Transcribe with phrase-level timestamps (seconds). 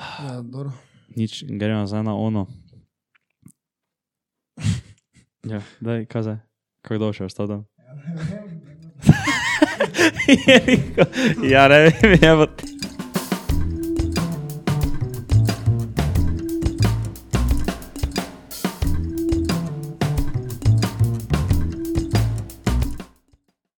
[0.00, 0.72] Ja, dobro.
[1.16, 2.46] Nič, gremo zdaj na ono.
[5.44, 6.38] Ja, daj, kaj zdaj?
[6.82, 7.64] Kako dolgo še ostal tam?
[11.52, 12.46] Ja, ne vem, je pa.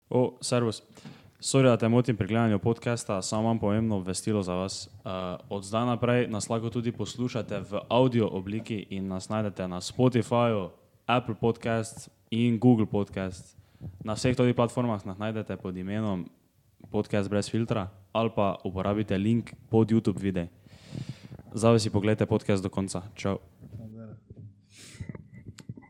[0.09, 0.83] O, servus.
[1.43, 4.87] Sorry, da te motim pri gledanju podcasta, samo imam pomembno obvestilo za vas.
[4.87, 5.11] Uh,
[5.49, 10.69] od zdaj naprej nas lahko tudi poslušate v audio obliki in nas najdete na Spotifyju,
[11.05, 13.57] Apple Podcast in Google Podcast.
[14.03, 16.29] Na vseh teh platformah nas najdete pod imenom
[16.91, 20.47] Podcast brez filtra ali pa uporabite link pod YouTube videi.
[21.53, 23.01] Zdaj si pogledajte podcast do konca.
[23.15, 23.37] Čau.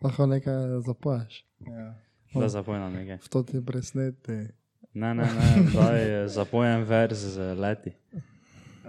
[0.01, 1.45] Lahko nekaj zapoješ.
[1.59, 1.95] Ja.
[2.39, 3.17] Da zapojam nekaj.
[3.17, 4.60] V to ti presneti.
[4.93, 7.91] Ne, ne, ne, daj zapojem verz z leti.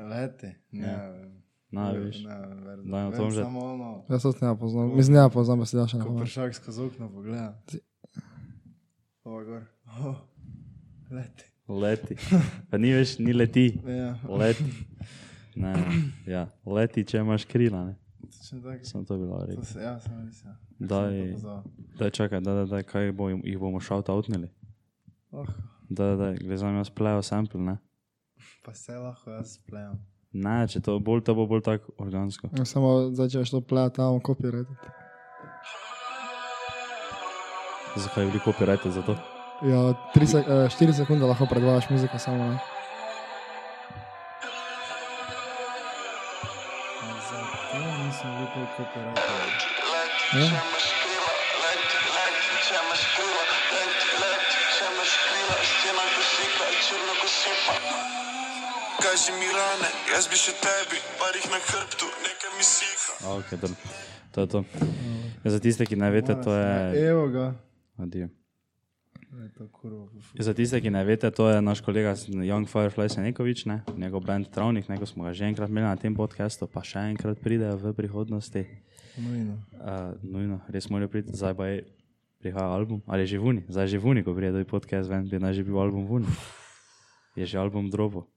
[0.04, 0.50] Leti.
[0.72, 1.08] Ne, Ja.
[1.08, 1.32] vem.
[1.70, 2.18] Na, viš.
[2.20, 2.90] Ne, vem, verjetno.
[2.90, 4.96] Daj, na Vem tom že- Samo ono, Jaz to ne poznam.
[4.96, 6.22] Mislim, ne poznam, pa si daš ne ko poznam.
[6.22, 7.62] pršak skozi okno pogleda.
[7.66, 7.80] Ti-
[9.24, 9.62] Ova gor.
[10.00, 10.16] Oh,
[11.10, 11.44] leti.
[11.68, 12.16] Leti.
[12.70, 13.78] Pa ni več, ni leti.
[13.86, 14.18] Ja.
[14.28, 14.64] Leti.
[15.54, 15.72] Ne,
[16.26, 16.48] ja.
[16.66, 17.84] leti, če imaš krila.
[17.86, 17.94] Ne.
[18.22, 18.84] Točno tako.
[18.84, 19.64] Sem to bilo To rekel.
[19.64, 20.56] se, ja, sem res, ja.
[20.78, 21.10] Daj.
[21.10, 21.62] Sem to poznal.
[21.98, 24.48] Daj, čakaj, da, da, da, kaj bo, jih bomo shout-outnili.
[25.30, 25.46] Oh,
[25.92, 27.76] Da, da, da, gledam jaz plejo sample, ne.
[28.64, 29.98] pa se lahko jaz plejem.
[30.32, 32.48] Ne, če to bolj, to bo bolj tako organsko.
[32.56, 34.70] Ja, Samo začneš to plejati, tam copyright.
[37.96, 39.18] Zakaj je bili copyrighte za to?
[39.68, 39.82] Ja,
[40.16, 42.48] 4 sekunde lahko predvajaš muziko samo.
[42.48, 42.58] Ne?
[47.28, 49.20] Zato nisem kot copyright.
[50.40, 51.01] Ja?
[59.12, 63.16] Kaži mi rane, jaz bi še tebi, par jih na hrbtu, nekaj mi siha.
[63.28, 63.90] Ok, dobro.
[64.32, 64.62] To je to.
[65.44, 66.70] Ja, za tiste, ki ne veste, to je...
[67.10, 67.50] Evo ga.
[68.00, 68.30] Adijo.
[69.68, 70.32] Fufu.
[70.32, 73.82] Ja, Za tiste, ki ne veste, to je naš kolega Young Firefly Senekovič, ne?
[74.00, 77.36] njegov band Travnik, neko smo ga že enkrat imeli na tem podkastu, pa še enkrat
[77.36, 78.64] pridejo v prihodnosti.
[79.20, 79.60] Nujno.
[79.76, 81.84] Uh, nujno, res morajo priti, zdaj pa je
[82.40, 85.36] prihaja album, ali je že vuni, zdaj je že vuni, ko pride podcast ven, bi
[85.36, 86.32] naj že bil album vuni.
[87.36, 88.32] Je že album drobo.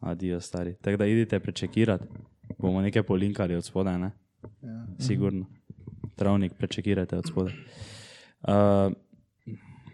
[0.00, 0.74] Adijo, stari.
[0.74, 2.04] Tako da idite prečekirati,
[2.58, 4.10] bomo nekaj polinkali od spodaj, ne?
[4.62, 4.86] Ja.
[4.98, 5.46] Sigurno.
[6.16, 7.52] Travnik, prečekirajte od spodaj.
[8.42, 8.92] Uh,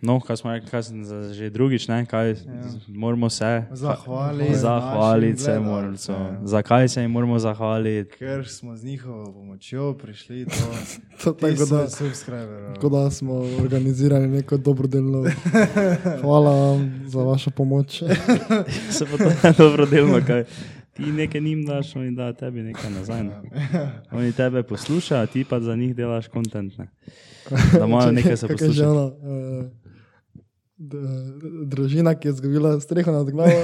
[0.03, 2.37] no, kaj smo rekli, kaj sem za- že drugič, ne, kaj ja.
[2.89, 5.73] moramo se Zahvaliti zahvaliti se moramo.
[5.73, 6.17] gledalcem.
[6.43, 8.17] Zakaj se jim moramo zahvaliti?
[8.17, 10.51] Ker smo z njihovo pomočjo prišli do
[11.25, 12.75] To tako da, subscriberov.
[12.75, 15.25] tako da smo organizirali neko dobrodelno.
[16.21, 18.03] Hvala vam za vašo pomoč.
[18.91, 20.45] Se pa to je dobro delno, kaj
[20.93, 23.25] ti nekaj njim daš, oni da tebi nekaj nazaj.
[23.25, 23.33] Ne?
[24.13, 26.79] Oni tebe poslušajo, ti pa za njih delaš kontent.
[26.79, 26.89] Ne?
[27.73, 29.86] Da imajo nekaj se Kako je že poslušati.
[30.77, 33.51] Družina, ki je zgubila streho nad glavo,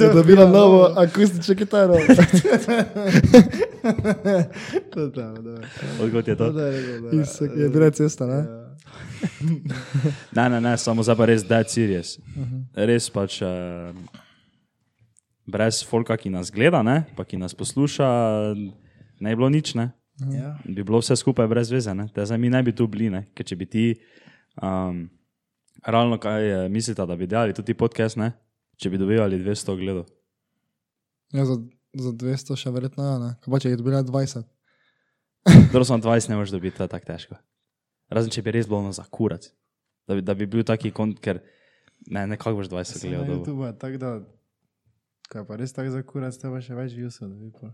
[0.00, 1.94] je dobila novo akustično kitaro.
[4.92, 5.34] To je da.
[6.00, 7.10] Je To je da.
[7.12, 8.34] Iz je bila cesta, ne?
[8.34, 8.76] Ja.
[10.32, 12.18] Ne, ne, ne, samo zdaj pa res dead serious.
[12.74, 13.42] Res pač.
[13.42, 13.48] Uh,
[15.50, 18.06] Brez folka, ki nas gleda, ne, pa ki nas posluša,
[19.20, 19.90] ne bi bilo nič, ne.
[20.30, 20.54] Ja.
[20.64, 21.94] bi bilo vse skupaj brez veze.
[21.94, 22.06] ne.
[22.14, 23.24] Te Zdaj mi ne bi tu bili, ne?
[23.34, 23.84] ker če bi ti
[24.62, 25.08] um,
[25.82, 28.32] realno kaj eh, mislite, da bi delali tudi podcast, ne?
[28.76, 30.06] če bi dobivali 200 gledov.
[31.30, 31.56] Ja, za,
[31.94, 33.30] za 200 še verjetno, ja, ne?
[33.36, 34.42] Kaj pa če je dobila 20?
[35.66, 37.36] Dobro, samo 20 ne moreš dobiti, to je tako težko.
[38.10, 39.46] Razen če bi res bilo za kurac.
[40.06, 41.38] Da bi, da bi bil taki kont, ker
[42.06, 43.26] ne, nekako boš 20 Sem na gledal.
[43.26, 43.38] dobro.
[43.44, 44.10] YouTube je tako, da.
[45.28, 47.52] Kaj pa res tako za kurac, te pa še več viewsov dobi.
[47.52, 47.70] pol.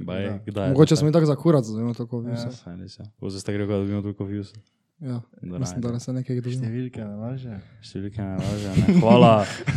[0.00, 0.32] Baj, je
[0.70, 2.32] Mogoče to smo mi tako za kurac, da imamo tako Ja.
[2.32, 2.50] viso.
[2.50, 3.06] Saj.
[3.20, 4.50] Bo zdaj tako rekel, da imel toliko views.
[5.00, 6.52] Ja, Da mislim, da se nekaj dobi.
[6.58, 7.54] Številke ne laže.
[7.80, 8.72] Številke ne laže.
[8.76, 8.96] Ne.
[9.00, 9.32] Hvala,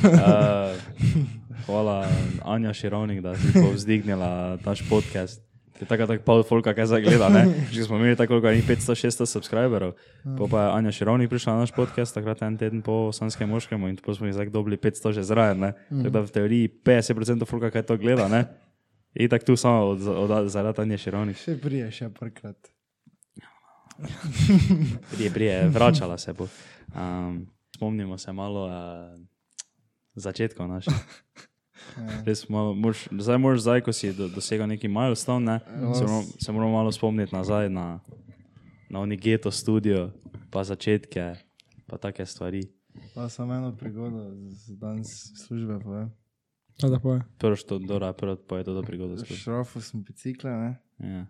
[0.09, 1.05] uh,
[1.67, 1.95] hvala
[2.43, 5.39] Anja Širovnik, da si povzdignila naš podcast.
[5.79, 7.45] Je tako tako pol folka, kaj zagleda, ne?
[7.75, 9.95] Že smo imeli tako kot 500-600 subscriberov.
[10.35, 13.95] Po pa je Anja Širovnik prišla na naš podcast, takrat en teden po Sanskem moškemu
[13.95, 15.71] in po smo jih zdaj dobili 500 že zraven, ne?
[15.87, 18.43] Tako da v teoriji 50% folka, kaj to gleda, ne?
[19.15, 21.39] In tako tu samo od, od, od, zaradi Anje Širovnik.
[21.39, 22.72] Še prije, še parkrat.
[25.11, 26.47] Prije, prije, vračala se bo.
[26.95, 29.21] Um, spomnimo se malo uh,
[30.15, 30.93] začetkov naših.
[32.25, 35.59] Res malo, moraš, zdaj moraš, zdaj, ko si do, dosegel neki milestone, ne,
[35.95, 37.99] se, moramo, se moramo malo spomniti nazaj na,
[38.89, 40.11] na oni geto studio,
[40.49, 41.33] pa začetke,
[41.87, 42.61] pa take stvari.
[43.15, 45.07] Pa sem eno prigodo z danes
[45.45, 46.11] službe povem.
[46.83, 47.21] Ja, da poje.
[47.37, 49.39] Prvo, što Dora, prvo pa je to do prigoda skozi.
[49.39, 50.71] Šrafil sem bicikle, ne?
[50.99, 51.25] Ja,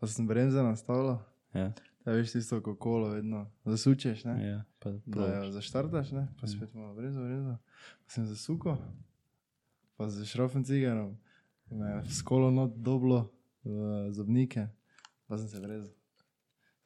[0.00, 1.16] Pa sem bremze nastavil.
[1.54, 1.72] ja,
[2.04, 4.48] Da veš tisto, ko kolo vedno zasučeš, ne?
[4.48, 4.64] ja.
[4.78, 6.28] Pa, Da jo zaštartaš, ne?
[6.40, 7.56] Pa spet malo bremzo, bremzo.
[8.06, 8.78] Pa sem zasukal.
[9.96, 11.18] Pa z šrafom cigarom.
[11.70, 13.28] Me je s kolo not doblo
[13.64, 14.68] v zobnike.
[15.28, 15.92] Pa sem se vrezal.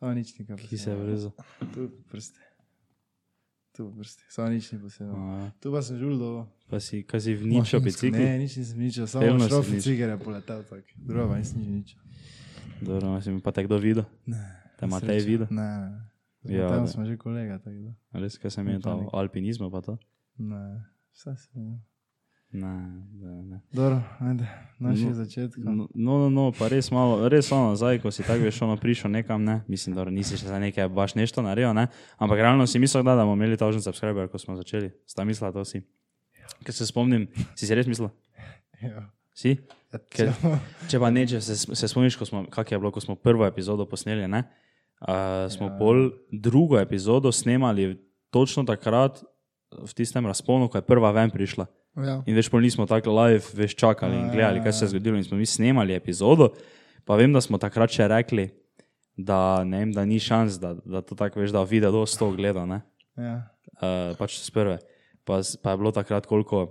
[0.00, 0.56] Samo nič ni kaj.
[0.56, 1.30] Ki se je vrezal.
[1.74, 2.42] Tu prsti.
[3.72, 4.22] Tu prsti.
[4.28, 5.14] Samo nič ni posebno.
[5.60, 6.46] Tu pa sem žul do.
[6.66, 8.18] Pa si, kaj si vničal bicikl?
[8.18, 9.78] Ne, nič nisem ničel, samo nič.
[9.78, 10.82] cigar je poletel tak.
[10.98, 12.00] Druga pa nisem nič ničel.
[12.82, 14.04] Dobro, si mi pa te kdo videl?
[14.26, 14.63] Ne.
[14.84, 15.48] Te Matej videl?
[15.50, 16.00] Ne, ne.
[16.44, 16.86] Z Ja, ne.
[16.86, 17.56] smo že kolega.
[18.12, 19.96] Res, kaj sem imel tam, alpinizmu pa to?
[20.36, 21.80] Ne, vse se je.
[22.54, 22.74] Ne,
[23.18, 23.58] ne, ne.
[23.72, 24.46] Dobro, ajde,
[24.78, 25.58] naši No, začetki.
[25.60, 28.76] No, no, no, no, pa res malo, res malo nazaj, ko si tako veš, ono
[28.76, 32.62] prišel nekam, ne, mislim, da nisi še za nekaj baš nešto naredil, ne, ampak realno
[32.66, 35.82] si mislil, da, da bomo imeli tavžen subscriber, ko smo začeli, sta mislila to si.
[36.62, 37.26] Ker se spomnim,
[37.56, 38.12] si si res mislil?
[38.78, 39.10] Ja.
[39.34, 39.58] Si?
[39.90, 40.30] Ja, Ker-
[40.86, 43.42] Če pa ne, če se, se spomniš, ko smo, kak je bilo, ko smo prvo
[43.46, 44.44] epizodo posneli, ne,
[45.00, 45.08] uh,
[45.48, 45.76] smo ja.
[45.78, 47.94] pol drugo epizodo snemali
[48.30, 49.22] točno takrat
[49.72, 51.66] v tistem razponu, ko je prva ven prišla.
[51.96, 52.22] Ja.
[52.26, 55.16] In več pol nismo tako live, veš čakali in gledali, kaj se je zgodilo.
[55.16, 56.50] In smo mi snemali epizodo,
[57.04, 58.48] pa vem, da smo takrat še rekli,
[59.16, 62.34] da, ne vem, da ni šans, da, da to tako veš, da video do 100
[62.34, 62.80] gleda, ne?
[63.14, 63.36] Ja.
[63.74, 64.78] Uh, pač z prve.
[65.22, 66.66] Pa, s- pa je bilo takrat koliko,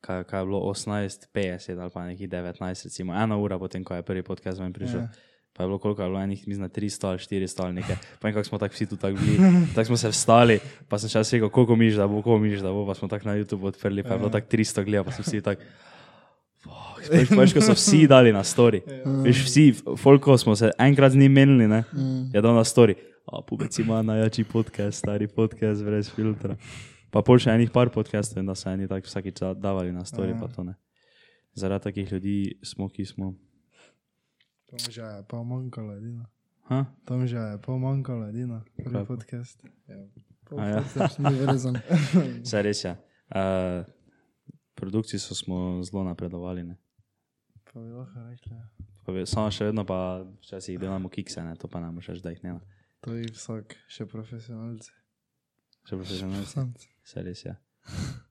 [0.00, 3.94] kaj, kaj je bilo 18, 50 ali pa nekih 19, recimo ena ura potem, ko
[3.94, 5.00] je prvi podcast ven prišel.
[5.00, 5.08] Ja.
[5.52, 7.96] Pa je bilo koliko, je bilo enih, mislim, 300 ali 400 ali nekaj.
[8.20, 9.38] Pa in kako smo tako vsi tu tako bili,
[9.74, 10.58] tako smo se vstali,
[10.88, 13.28] pa sem jaz rekel, koliko miš da bo, koliko miš da bo, pa smo tako
[13.28, 15.62] na YouTube odprli, pa je bilo tako 300 gleda, pa so vsi tako.
[17.10, 18.80] Veš, veš, ko so vsi dali na story.
[19.24, 19.64] Veš, vsi,
[19.98, 21.84] folko smo se enkrat z njim menili, ne?
[22.32, 22.94] Je dal na story.
[23.26, 26.56] A pubec ima najjači podcast, stari podcast brez filtra.
[27.10, 30.00] Pa pol še enih par podcastov, in da so eni tako vsakič da- davali na
[30.04, 30.74] story, pa to ne.
[31.54, 33.34] Zaradi takih ljudi smo, ki smo.
[34.72, 36.24] Tam že je pa manjkalo edino.
[36.72, 36.88] Ha?
[37.04, 38.64] Tam že je pa manjkalo edino.
[38.80, 39.04] Prvi pa?
[39.04, 39.60] podcast.
[39.84, 40.00] Ja.
[40.56, 40.80] A ja.
[41.18, 41.76] Ni vezan.
[42.40, 42.96] Vse res je.
[43.28, 43.84] Uh,
[44.74, 46.64] produkciji so smo zelo napredovali.
[46.64, 46.76] Ne?
[47.68, 48.56] Pa bi lahko rekli.
[48.56, 49.26] ja.
[49.26, 51.52] Samo še vedno pa včasih delamo kikse, ne?
[51.60, 52.56] to pa nam še da jih ne.
[53.04, 54.88] To je vsak, še profesionalci.
[55.84, 56.88] Še profesionalci.
[57.04, 57.52] Vse res je.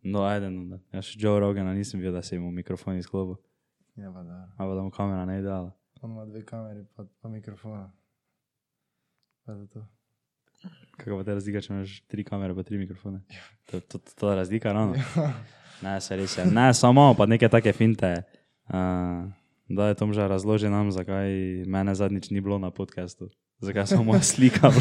[0.02, 0.82] No, ajde, no, da.
[0.98, 3.38] Jaz še Joe Rogana nisem videl, da se jim mikrofon izklopi.
[4.00, 4.48] Ja, pa da.
[4.58, 5.76] Ali da mu kamera ne ideala.
[6.02, 7.92] On ima dve kameri, pa, pa mikrofona.
[9.46, 9.54] Pa.
[10.98, 13.22] Kako pa te razlika, če imaš tri kamere, pa tri mikrofone?
[13.72, 14.96] To, to, to, to je razlika, ravno.
[15.82, 16.46] Ne, se res je.
[16.46, 18.24] Ne, samo pa neke take finte.
[18.70, 18.76] Uh,
[19.70, 21.30] da je Tom že razložil nam, zakaj
[21.66, 23.30] mene zadnjič ni bilo na podkastu.
[23.60, 24.70] Zakaj samo moja slika.
[24.70, 24.76] Uh,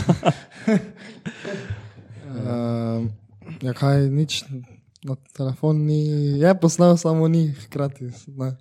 [3.67, 4.45] ja, kaj, nič
[5.05, 6.01] na telefon ni,
[6.41, 8.05] je posnel, samo ni hkrati.
[8.37, 8.57] Ne.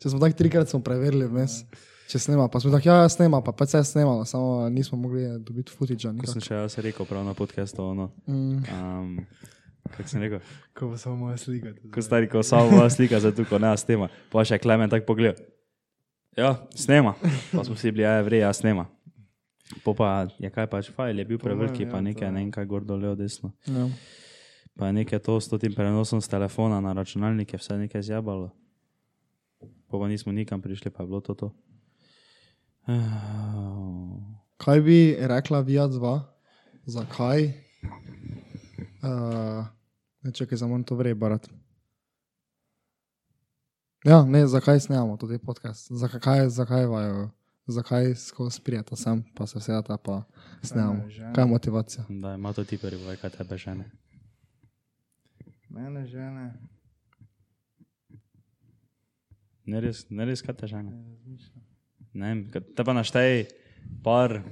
[0.00, 1.64] Če smo tako trikrat preverili, vmes,
[2.12, 5.24] če snema, pa smo tako, ja, ja, snema, pa pa je snemalo, samo nismo mogli
[5.40, 6.12] dobiti footage.
[6.18, 8.10] Ko sem še jaz rekel, prav na podkastu, ono.
[8.26, 9.16] Mm, Um,
[9.88, 10.40] Kako sem rekel?
[10.72, 11.72] Ko bo samo moja slika.
[11.90, 14.06] Ko stari, ko samo moja slika za tukaj, ne, snema.
[14.30, 15.42] Pa še Klemen tako pogleda.
[16.36, 17.16] Ja, snema.
[17.50, 18.86] Pa smo vsi bili, ja, vrej, ja, snema.
[19.82, 22.52] Po pa je kaj pač fajl, je bil preveliki, pa ja, nekaj, to- ne vem
[22.52, 23.52] kaj gor dol, desno.
[23.66, 23.88] ja.
[24.72, 28.48] Pa je nekaj to s tem prenosom z telefona na računalnik, je vse nekaj zjabalo.
[29.90, 31.48] Pa pa nismo nikam prišli, pa je bilo to to.
[34.56, 36.20] Kaj bi rekla Vija 2?
[36.84, 37.52] Zakaj?
[39.02, 39.66] Uh,
[40.22, 41.48] ne, čakaj, za moram to vrej barat.
[44.04, 45.92] Ja, ne, zakaj snemamo tudi podcast?
[45.92, 47.30] Zakaj, zakaj vajo?
[47.66, 50.22] Zakaj skozi prijeta sem, pa se vse ta pa
[50.62, 51.02] snemamo?
[51.34, 52.04] Kaj je motivacija?
[52.08, 53.90] Da, ima to ti prvi, kaj tebe žene.
[55.68, 56.54] Mene žene.
[59.64, 60.90] Ne res, ne res, kaj te žene.
[60.90, 61.71] Ne razmišljam.
[62.12, 63.46] Ne te pa naštej
[64.04, 64.42] par,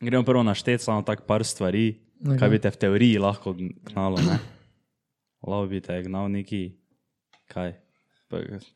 [0.00, 2.36] gremo prvo našteti samo tako par stvari, Okay.
[2.36, 4.36] kaj bi te v teoriji lahko gnalo, ne?
[5.40, 6.76] Lahko bi te gnal neki,
[7.48, 7.72] kaj,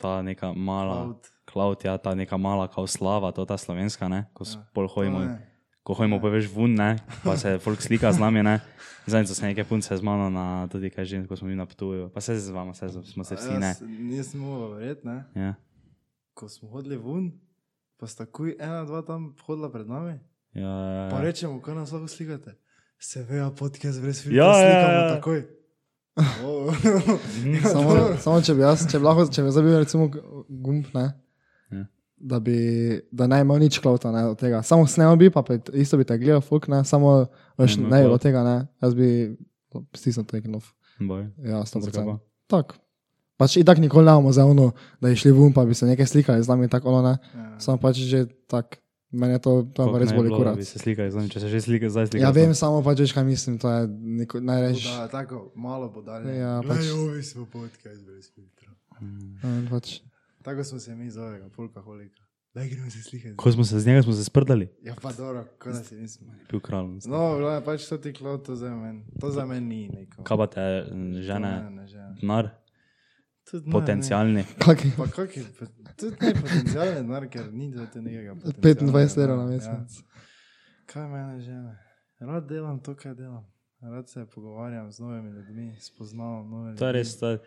[0.00, 1.12] ta neka mala,
[1.44, 1.84] Cloud.
[1.84, 5.44] ja, ta neka mala kao slava, to ta slovenska, ne, ko ja, pol hojimo, ne.
[5.84, 8.64] ko hojimo pa veš vun, ne, pa se folk slika z nami, ne.
[9.04, 11.68] Zadnjič so se neke punce z mano na, tudi kaj že, ko smo mi na
[11.68, 13.76] Ptuju, pa se z vama, se smo se vsi, ne.
[13.76, 15.24] Jaz Nisem mogel verjeti, ne.
[15.36, 15.52] Ja.
[16.32, 17.28] Ko smo hodili ven,
[18.04, 20.18] pa sta kuj ena, dva tam hodila pred nami.
[20.52, 22.52] Ja, Pa ja, rečemo, kaj nas lahko slikate.
[23.00, 25.08] Se veja podcast brez filtra, Ja, ja, slikamo ja.
[25.10, 25.40] takoj.
[26.44, 26.70] Oh.
[27.64, 30.04] Samo, samo če bi jaz, če bi lahko, če bi zdaj bil recimo
[30.48, 31.06] gumb, ne,
[31.72, 31.82] Ja.
[32.16, 32.54] da, bi,
[33.10, 34.60] da ne imel nič klauta ne, od tega.
[34.62, 37.16] Samo snemal bi, pa pe, isto bi te gledal, fuk, ne, samo
[37.58, 39.08] veš, Ne, ne bi od tega, ne, jaz bi
[39.92, 40.70] stisnil to nov.
[41.00, 41.26] boj.
[41.40, 42.18] Ja, Zakaj 100%.
[42.46, 42.62] pa?
[43.36, 45.86] Pač in tako nikoli ne bomo za ono, da je šli vun, pa bi se
[45.86, 47.14] nekaj slikali z nami, tako ono ne.
[47.34, 47.58] Ja.
[47.58, 48.78] Samo pač že tako,
[49.10, 50.56] meni je to, to je pa res boli kurat.
[50.56, 52.22] Bi se slikali, znam, če se že slika, zdaj slika.
[52.22, 54.86] Ja, vem, samo pač veš, kaj mislim, to je neko, najrež.
[54.86, 56.30] Da, tako malo podaljeno.
[56.30, 58.70] Ja, pač, ovi smo podcast brez filtra.
[59.42, 59.98] ja, pač.
[60.42, 62.20] Tako smo se mi zovega, polka holika.
[62.54, 63.34] Daj gremo se slikati.
[63.34, 66.30] Ko smo se z njega smo se sprdali, Ja, pa dobro, ko da se nismo.
[66.32, 66.86] je bil kralj.
[67.04, 69.02] No, bilo je pač to ti klot, to za meni.
[69.20, 70.22] To za meni ni neko.
[70.22, 70.60] Kaj pa te
[71.18, 72.14] žene, mene ne žene.
[72.20, 72.50] denar,
[73.44, 73.70] Tudi.
[74.58, 74.88] Kaki?
[74.88, 74.94] Ne.
[74.96, 78.34] Pa kak je, pa tudi ne potencijalni denar, ker ni za te nekega.
[78.36, 79.96] potencialnega 25 evrov na mesec.
[79.96, 80.04] Ja.
[80.86, 81.74] Kaj mene žene?
[82.20, 83.44] Rad delam to, kaj delam.
[83.82, 86.78] Rad se pogovarjam z novimi ljudmi, spoznavam nove ljudi.
[86.78, 87.38] To je res, to, je-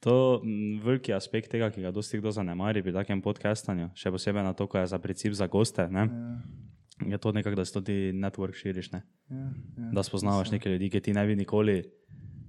[0.00, 0.50] to m,
[0.80, 4.66] veliki aspekt tega, ki ga dosti kdo zanemari pri takem podcastanju, še posebej na to,
[4.66, 6.04] ko je za princip za goste, ne?
[7.00, 9.00] Ja, je to nekako, da si tudi network širiš, ne?
[9.30, 9.90] ja, ja.
[9.92, 11.82] da spoznavaš neke ljudi, ki ti ne bi nikoli.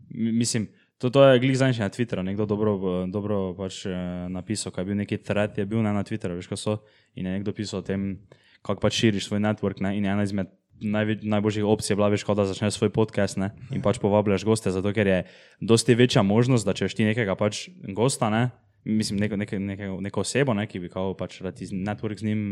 [0.10, 0.68] mi- Mislim,
[1.00, 2.76] to, to je glih zdaj še na Twitteru, nekdo dobro,
[3.08, 3.96] dobro pač eh,
[4.30, 6.76] napisal, kaj je bil neki thread, je bil ne na Twitteru, veš, ko so
[7.16, 8.20] in je nekdo pisal o tem,
[8.62, 9.96] kako pač širiš svoj network ne?
[9.96, 13.54] in ena izmed največ, najboljših opcij je bila, veš, da začneš svoj podcast ne?
[13.72, 15.20] in pač povabljaš goste, zato ker je
[15.64, 18.50] dosti večja možnost, da če ti nekega pač gosta, ne?
[18.84, 20.68] mislim, neko, neko, neko, neko osebo, ne?
[20.68, 22.44] ki bi kao pač rad iz network z njim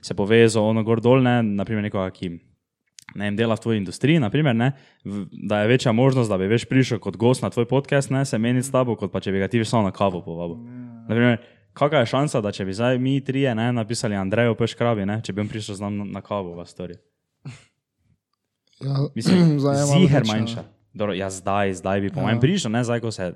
[0.00, 2.36] se povezal, ono gor dol, ne, naprimer nekoga, ki
[3.14, 4.72] ne vem, dela v tvoji industriji, naprimer, ne,
[5.32, 8.38] da je večja možnost, da bi veš prišel kot gost na tvoj podcast, ne, se
[8.38, 10.56] meni s tabo, kot pa če bi ga ti samo na kavo povabil.
[11.08, 11.38] Naprimer,
[11.72, 15.32] kakšna je šansa, da če bi zdaj mi trije ne, napisali Andreju Peškrabi, ne, če
[15.32, 16.96] bi on prišel z nami na, na kavo v storju.
[18.80, 19.58] Ja, Mislim,
[19.92, 20.34] ziher več, ja.
[20.34, 20.64] manjša.
[20.94, 22.28] Dobro, ja, zdaj, zdaj bi po Ja.
[22.28, 23.34] mojem prišel, ne, zdaj, ko se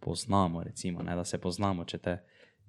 [0.00, 2.18] poznamo, recimo, ne, da se poznamo, če te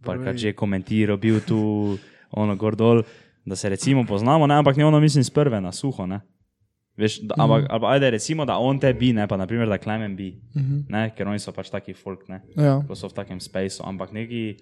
[0.06, 1.98] parkrat že komentiral, bil tu,
[2.32, 3.04] ono gor dol,
[3.46, 6.22] da se recimo poznamo, ne, ampak ne ono mislim s prve na suho, ne.
[6.98, 7.72] Veš, da, ampak, Mhm.
[7.72, 10.40] ali ajde, recimo, da on te bi, ne, pa naprimer, da Klemen bi,
[10.90, 12.82] ne, ker oni so pač taki folk, ne, Ja.
[12.82, 14.56] ko so v takem spaceu, ampak neki,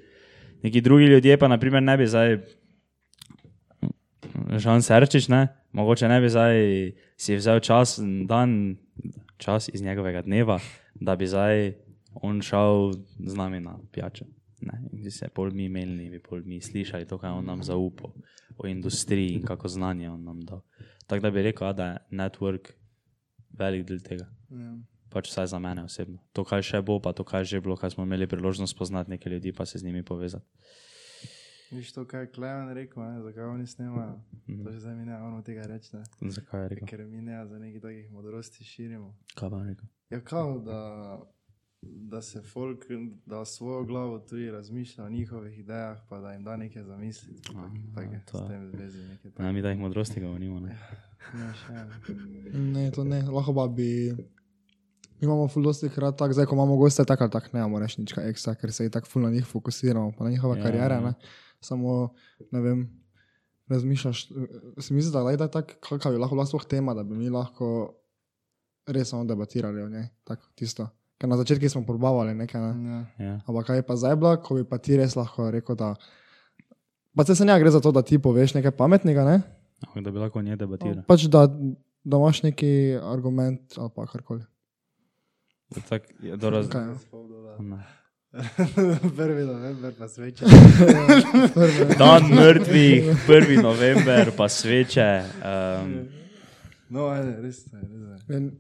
[0.63, 2.37] neki drugi ljudje pa naprimer ne bi zdaj,
[4.53, 6.55] Žan Serčič, ne, mogoče ne bi zdaj
[7.17, 8.77] si vzel čas, dan,
[9.37, 10.59] čas iz njegovega dneva,
[10.95, 11.73] da bi zdaj
[12.15, 14.25] on šel z nami na pijačo.
[14.63, 17.63] Ne, in bi se pol mi imeli, bi pol mi slišali to, kaj on nam
[17.63, 18.13] zaupal
[18.57, 20.61] o industriji in kako znanje on nam dal.
[21.07, 22.71] Tako da bi rekel, a, da je network
[23.59, 24.29] velik del tega.
[24.49, 24.73] Ja.
[25.13, 26.17] Pač vsaj za mene osebno.
[26.33, 29.29] To, kaj še bo, pa to, kaj že bilo, kaj smo imeli priložnost poznati neke
[29.29, 30.45] ljudi, pa se z njimi povezati.
[31.73, 33.21] Viš to, kaj je Klemen rekel, ne?
[33.21, 34.21] zakaj oni snemajo.
[34.49, 34.63] Mhm.
[34.63, 36.03] To že zdaj mi ne moramo tega reči, ne?
[36.21, 36.87] Zakaj je rekel?
[36.87, 39.15] ker mi ne za nekih takih modrosti širimo.
[39.35, 39.87] Kaj pa je rekel?
[40.09, 40.79] Ja, kao, da,
[41.85, 42.85] da se folk,
[43.25, 47.41] da svojo glavo tudi razmišlja o njihovih idejah, pa da jim da nekaj zamisliti.
[47.53, 48.43] pa Aha, tak- Take, to je.
[48.43, 50.59] s tem zvezi nekaj Ne, mi da jih modrosti govorimo.
[50.59, 50.77] Ne?
[51.33, 51.73] Ne, še.
[52.53, 54.11] Ne, to ne, lahko pa bi.
[55.13, 57.79] Mi imamo ful dosti krat tako, zdaj ko imamo goste, tako ali tako ne imamo
[57.79, 60.63] reči nič ekstra, ker se tako ful na njih fokusiramo, pa na njihove Ja, ja,
[60.63, 61.13] karijere, ne.
[61.61, 62.13] Samo,
[62.51, 62.81] ne vem,
[63.67, 64.27] razmišljaš,
[64.77, 67.29] si misliš, da je da tako, kakva bi lahko bila sploh tema, da bi mi
[67.29, 67.93] lahko
[68.85, 70.89] res samo debatirali o njej, tako tisto.
[71.23, 72.73] Ker na začetku smo probavali nekaj, ne.
[72.83, 72.99] Ja.
[73.15, 73.35] Ja.
[73.47, 75.93] Ampak kaj je pa zdaj bila, ko bi pa ti res lahko rekel, da.
[77.15, 79.37] Pa se ne gre za to, da ti poveš nekaj pametnega, ne?
[79.87, 81.05] Ampak Da bi lahko o njej debatiral.
[81.07, 81.47] Pač da,
[82.03, 84.43] da imaš neki argument ali pa karkoli.
[85.87, 86.83] Tak, ja, ja.
[87.63, 87.79] Ne.
[89.15, 90.43] Prvi november pa sveče.
[92.03, 93.63] Dan mrtvih, 1.
[93.63, 95.09] november, pa sveče.
[95.39, 95.95] Um,
[96.91, 98.37] No, ajde, res je, res je.
[98.37, 98.51] In,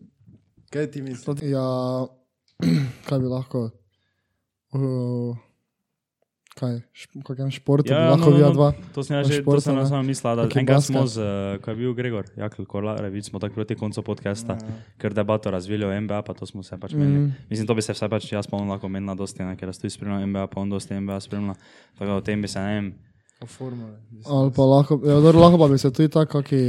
[0.73, 1.25] Kaj ti misliš?
[1.27, 1.61] to, ja,
[3.07, 3.69] kaj bi lahko.
[4.73, 5.37] Uh,
[6.57, 8.69] kaj, šp, kakem športu ja, bi lahko no, no, dva.
[8.93, 9.81] To sem jaz že to športa, sem ne.
[9.81, 10.93] jaz samo mislila, da enkrat basket.
[10.93, 14.75] smo z, eh, ko je bil Gregor, Jakl Korlarevic, smo tako proti koncu podcasta, Ja.
[15.01, 17.27] ker debato razvili o NBA, pa to smo se pač menili.
[17.27, 17.35] Mm.
[17.49, 19.81] Mislim, to bi se vsaj pač jaz pa on lahko menila dosti, ne, ker jaz
[19.81, 21.55] tudi spremljam NBA, pa on dosti NBA spremlja.
[21.97, 22.93] Tako da o tem bi se, ne vem,
[23.43, 23.97] O formule.
[24.25, 26.59] Ali pa lahko, ja, dobro, lahko pa bi se tudi tako, kaki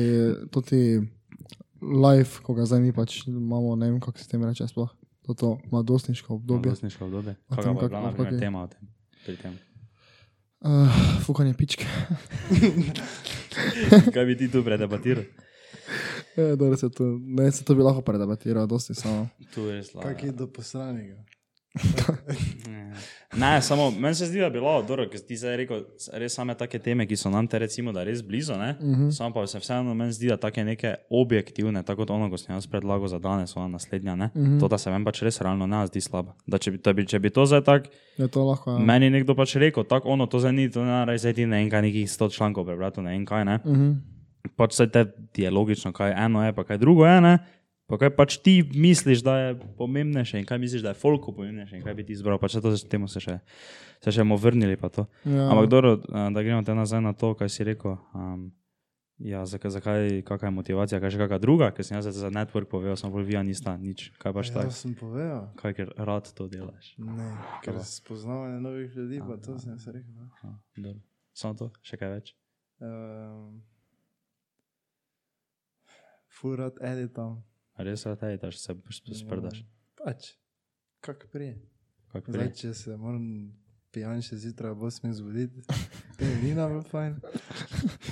[0.50, 0.98] tudi
[1.78, 4.90] live, ko ga zdaj mi pač imamo, ne vem, kako se tem reče sploh.
[5.24, 6.70] To, to mladostniško obdobje.
[6.70, 7.34] Dosniško obdobje.
[7.48, 8.88] Pa je kak- bila o naprimer kaki- tema o tem?
[9.24, 9.58] Pri tem.
[10.60, 10.88] Uh,
[11.20, 11.84] fukanje pičke.
[14.14, 15.24] Kaj bi ti tu predebatiral?
[16.36, 19.28] Ja, dobro, se to, ne, se to bi lahko predebatiral, dosti samo.
[19.54, 20.02] Tu je slabo.
[20.04, 21.16] Kak je do posranega?
[23.36, 25.80] Ne, samo meni se zdi, da je bilo dobro, ker ti zdaj rekel,
[26.12, 28.76] res same take teme, ki so nam te recimo, da res blizu, ne?
[28.80, 29.10] Uh -huh.
[29.16, 32.54] Samo pa se vseeno meni zdi, da take neke objektivne, tako kot ono, ko sem
[32.54, 34.30] jaz predlagal za danes, ona naslednja, ne?
[34.34, 34.60] Uh -huh.
[34.60, 36.34] To, da se meni pač res realno ne zdi slaba.
[36.46, 37.88] Da če bi, da bi, če bi to zdaj tako,
[38.44, 38.70] lahko.
[38.70, 38.78] Ja.
[38.78, 41.62] meni nekdo pač rekel, tako ono, to zdaj ni, to ne rej zdaj ti ne
[41.62, 43.58] en kaj nekih sto člankov prebrati, ne en kaj, ne?
[43.64, 43.96] Uh -huh.
[44.56, 47.38] Pač se te ti je logično, kaj eno je, pa kaj drugo je, ne?
[47.94, 51.78] Pa kaj pač ti misliš, da je pomembnejše in kaj misliš, da je folko pomembnejše
[51.78, 53.38] in kaj bi ti izbral, pač to, temu se še,
[54.02, 54.74] se še bomo vrnili.
[54.74, 55.46] Ja.
[55.46, 57.94] Ampak dobro, a, da gremo te nazaj na to, kaj si rekel.
[58.10, 58.48] Um,
[59.22, 62.66] ja, zakaj, zakaj, kakšna je motivacija, kaj še kakšna druga, ker sem jaz za network
[62.66, 65.46] povedal, sem bolj vija nista, nič, kaj pač Ja, tako, sem povedal.
[65.62, 66.96] kaj ker rad to delaš.
[66.98, 67.30] Ne,
[67.62, 70.10] ker spoznavanje novih ljudi, pa to sem se rekel.
[70.18, 70.26] no.
[70.42, 70.98] Aha, dobro.
[71.30, 72.34] Samo to, še kaj več.
[72.82, 73.62] Um,
[76.34, 77.38] Full rad editam.
[77.76, 79.58] Res rad editaš, se sp- sprdaš.
[79.58, 79.66] Ja,
[79.96, 80.32] Pač,
[81.00, 81.58] kak prije.
[82.08, 82.54] Kak Zdaj, prej.
[82.54, 83.24] če se moram
[83.90, 85.62] pijan še zjutraj, bo smem zbuditi.
[86.14, 87.16] To je ni nam fajn.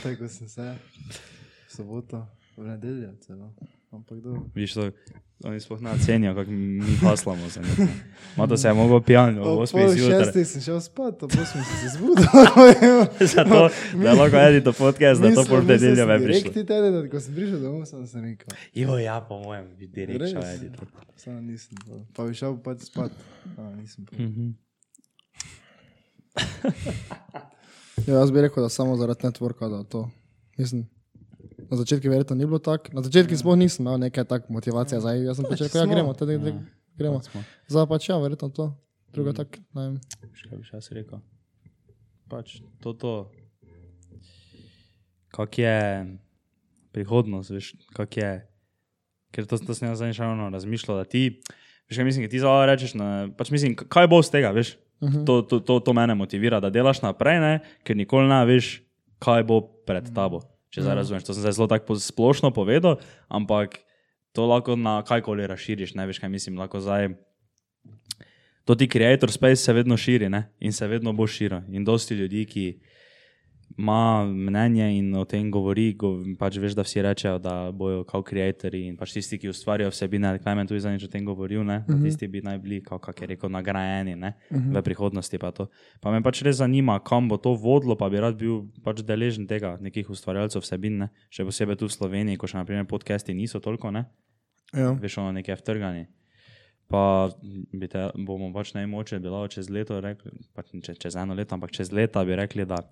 [0.03, 0.67] Tako sem se.
[1.67, 2.25] V soboto,
[2.57, 3.53] v nedeljo celo.
[3.93, 4.43] Ampak dobro.
[4.55, 4.91] Viš to,
[5.45, 7.89] oni sploh ne cenijo, kako mi haslamo za njih.
[8.37, 10.25] Mato se je mogel pijan, Ob v 8 pol zjutraj.
[10.25, 12.25] šestih sem šel spat, ob osmih sem se zbudil.
[13.35, 16.43] Zato, da lahko edito podcast, da to pol nedeljo ve prišlo.
[16.45, 18.57] Rekti tede, da ko sem prišel domov, sem se rekel.
[18.75, 20.55] Ivo, ja, po mojem, bi direkt šel Res?
[20.57, 20.87] edito.
[21.17, 21.77] Samo nisem.
[22.15, 23.13] Pa, bi šel pač spat.
[23.59, 24.17] A, nisem pa.
[24.17, 24.51] Mhm.
[28.07, 30.11] Ja, jaz bi rekel, da samo zaradi networka, da to.
[30.57, 30.87] Mislim,
[31.73, 32.93] na začetku verjetno ni bilo tako.
[32.93, 35.95] Na začetku sploh nisem imel neke tak motivacije, zdaj jaz sem pač rekel, ja, smo.
[35.97, 36.53] gremo, tudi ja.
[37.01, 37.19] gremo.
[37.65, 38.67] Zdaj pač ja, verjetno to.
[39.13, 39.95] Druga tak, ne vem.
[40.21, 41.25] Veš, Kaj bi še jaz rekel?
[42.29, 43.15] Pač to, to.
[45.33, 45.81] Kak je
[46.93, 48.31] prihodnost, veš, kak je.
[49.33, 51.41] Ker to, to sem jaz zadnjič ravno razmišljal, da ti,
[51.89, 54.77] veš, kaj mislim, ti zdaj rečeš, na, pač mislim, kaj bo z tega, veš.
[55.01, 55.25] Uh -huh.
[55.27, 57.55] to, to, to, to mene motivira, da delaš naprej, ne?
[57.83, 58.85] ker nikoli ne veš,
[59.19, 60.52] kaj bo pred tabo.
[60.73, 62.97] Če zdaj razumeš, to sem zdaj zelo tako splošno povedal,
[63.29, 63.77] ampak
[64.33, 67.13] to lahko na kajkoli razširiš, ne veš, kaj mislim, lahko zdaj
[68.65, 70.53] to ti creator space se vedno širi ne?
[70.61, 71.61] in se vedno bo širil.
[71.69, 72.81] In dosti ljudi, ki
[73.79, 78.23] ima mnenje in o tem govori, go, pač veš, da vsi rečejo, da bojo kao
[78.27, 81.81] creatori in pač tisti, ki ustvarjajo vsebine, kaj men tudi zadnjič o tem govoril, ne?
[81.89, 84.35] da tisti bi naj bili, kao, kak je rekel, nagrajeni ne?
[84.51, 85.41] v prihodnosti.
[85.43, 85.69] Pa, to.
[86.01, 89.49] pa me pač res zanima, kam bo to vodilo, pa bi rad bil pač deležen
[89.51, 91.13] tega, nekih ustvarjalcev vsebin, ne?
[91.33, 94.07] še posebej tu v Sloveniji, ko še naprimer podcasti niso toliko, ne?
[94.73, 94.93] Ja.
[94.97, 96.07] veš, ono nekaj vtrgani.
[96.93, 101.73] Pa te, bomo pač najmoče bilo čez leto, rekli, pač če, čez eno leto, ampak
[101.73, 102.83] čez leta bi rekli, da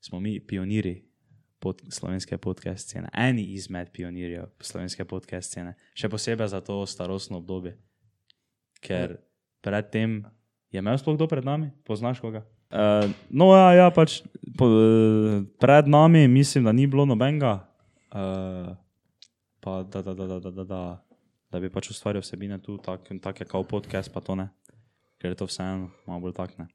[0.00, 1.08] smo mi pioniri
[1.58, 7.42] pod, slovenske podcast scene, eni izmed pionirjev slovenske podcast scene, še posebej za to starostno
[7.42, 7.74] obdobje.
[8.80, 9.18] Ker
[9.64, 10.22] predtem
[10.70, 12.44] je imel sploh kdo pred nami, poznaš koga?
[12.68, 14.20] Uh, no, ja, ja pač
[14.58, 17.64] po, uh, pred nami mislim, da ni bilo nobenega,
[18.12, 18.76] uh,
[19.64, 20.82] pa da, da, da, da, da, da, da,
[21.48, 24.50] da bi pač ustvarjal vsebine tu, take tak kot podcast, pa to ne,
[25.18, 26.68] ker je to vseeno malo bolj takne.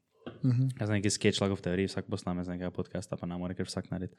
[0.43, 0.63] Mhm.
[0.75, 3.55] Jaz znam neki sketch lahko v teoriji, vsak posname z nekega podcasta, pa ne more,
[3.55, 4.15] ker vsak naredi.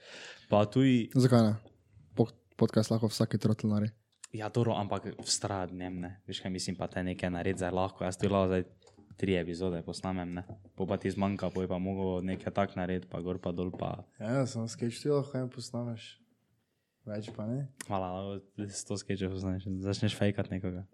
[0.49, 1.55] Pa tudi, Zakaj ne?
[2.15, 3.93] Po- Podcast lahko vsaki trotl naredi.
[4.33, 8.05] ja, dobro, ampak vztrajati dnem, ne, veš kaj mislim, pa te nekaj naredi zdaj lahko,
[8.05, 8.65] jaz ti lahko zdaj
[9.17, 10.43] tri epizode posnamem, ne,
[10.75, 14.03] po pa ti zmanjka, poj pa mogo nekaj tak narediti, pa gor pa dol, pa
[14.19, 16.19] Ja, samo sketch ti lahko en posnameš.
[17.05, 17.69] Več pa ne.
[17.87, 20.87] hvala, lahko sto sketchov poznaš, začneš fejkat nekoga.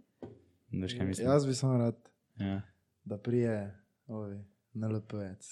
[0.72, 1.26] Veš kaj mislim?
[1.26, 1.96] Jaz bi samo rad,
[2.36, 2.62] Ja.
[3.04, 3.72] da prije
[4.08, 4.42] ovi
[4.74, 5.42] NLP-ec.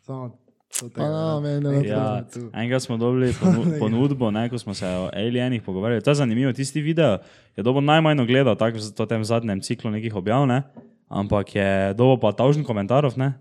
[0.00, 2.50] Samo to Pa na, meni Ja, je tu.
[2.52, 6.02] enkrat smo dobili ponu- ponudbo, ne, ko smo se o alienih pogovarjali.
[6.02, 7.18] To je zanimivo, tisti video
[7.56, 10.62] je dobo najmanj ogledal, tako v to tem zadnjem ciklu nekih objav, ne,
[11.08, 13.38] ampak je dobo pa tavžen komentarjev, ne,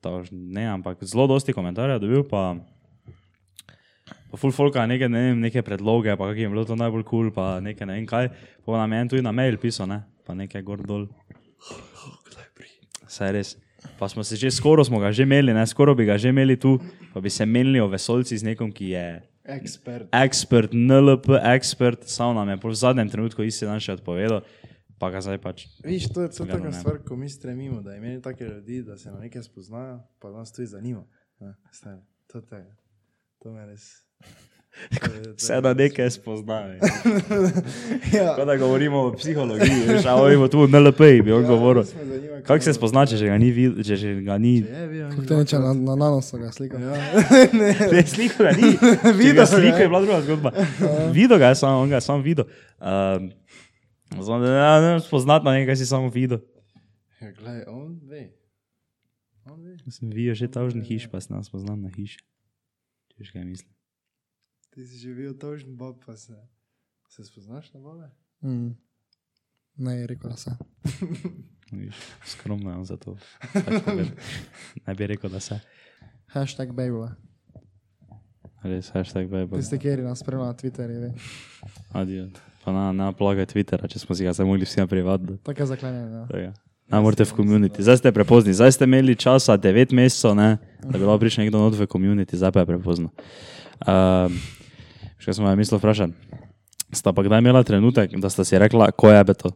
[0.00, 2.54] tavžen, ne, ampak zelo dosti komentarjev dobil, pa,
[4.30, 7.02] pa full folka neke, ne vem, neke predloge, pa kak jim je bilo to najbolj
[7.02, 8.30] kul, cool, pa nekaj ne vem kaj,
[8.62, 11.10] pa nam je en tudi na mail pisal, ne, pa nekaj gor dol.
[13.08, 13.56] Saj res.
[13.98, 16.56] Pa smo se že skoro smo ga že imeli, ne, skoro bi ga že imeli
[16.56, 16.78] tu,
[17.14, 20.08] pa bi se menili o vesolci z nekom, ki je Ekspert.
[20.12, 24.42] ekspert, NLP, ekspert, samo nam je v zadnjem trenutku isti dan še odpovedal,
[24.98, 25.66] pa ga zdaj pač.
[25.84, 29.10] Viš, to je Gledam, taka stvar, ko mi stremimo, da imeli take ljudi, da se
[29.10, 31.04] na nekaj spoznajo, pa nas tudi zanima.
[31.40, 32.74] Ne, stari, to je tega.
[33.42, 34.02] To me res.
[34.90, 36.80] To to Vse da nekaj spoznajo.
[38.16, 38.26] Ja.
[38.26, 41.84] Tako da govorimo o psihologiji, veš, a ovimo tu NLP, bi on Ja, govoril.
[42.46, 44.62] Kako se spozna, če že ga ni videl, če že ga ni.
[45.10, 46.78] Kako te neče na, na nanosu ga slika.
[46.78, 46.94] Ja.
[47.92, 48.76] Ne, sliko ga ni.
[49.36, 49.88] Ga sliko je.
[49.88, 50.52] bila druga zgodba.
[51.12, 52.44] Video ga je samo, on ga je samo videl.
[52.80, 53.32] Um,
[54.22, 56.38] Znam, da ja, ne moreš spoznati na nekaj, si samo videl.
[57.20, 58.28] Ja, glej, on ve.
[59.44, 59.76] On ve.
[59.90, 62.22] Sem videl že tavžni hiš, pa se nas poznam na hiši.
[63.08, 63.75] Če veš kaj mislim.
[64.76, 66.36] Ti si živel tožen, bob pa se.
[67.08, 68.10] Se spoznaš na bole?
[68.44, 68.76] Mm.
[69.76, 70.50] Ne, je rekel, da se.
[71.72, 73.16] Viš, Skromno je za to.
[74.86, 75.60] Ne bi rekel, da se.
[76.26, 77.08] Hashtag baby.
[78.62, 79.56] Res, hashtag Bible.
[79.56, 81.12] Tisti, ki nas spremlja na Twitterju.
[81.96, 82.26] Adijo.
[82.64, 85.38] Pa na, na plaga Twittera, če smo si ga zdaj mogli vsi naprivati.
[85.46, 86.20] Tako je zaklenjeno.
[86.20, 86.26] Ja.
[86.28, 86.52] Tega.
[86.92, 87.80] Ne morete v komuniti.
[87.80, 91.64] Zdaj ste prepozni, zdaj ste imeli časa 9 mesecev, ne, da bi lahko prišel nekdo
[91.64, 93.08] not v komuniti, zdaj pa je prepozno.
[93.80, 94.36] Um,
[95.18, 96.14] še sem vam mislil vprašati?
[96.92, 99.50] Sta pa kdaj imela trenutek, da sta si rekla, ko je to?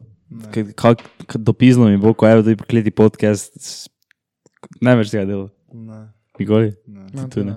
[0.49, 3.55] K- Kak, k- dopizno mi bo, ko je to pokleti podcast,
[4.79, 5.47] ne več tega dela.
[5.69, 6.73] Ne, Nikoli?
[6.87, 7.05] ne.
[7.13, 7.55] No, tu ne.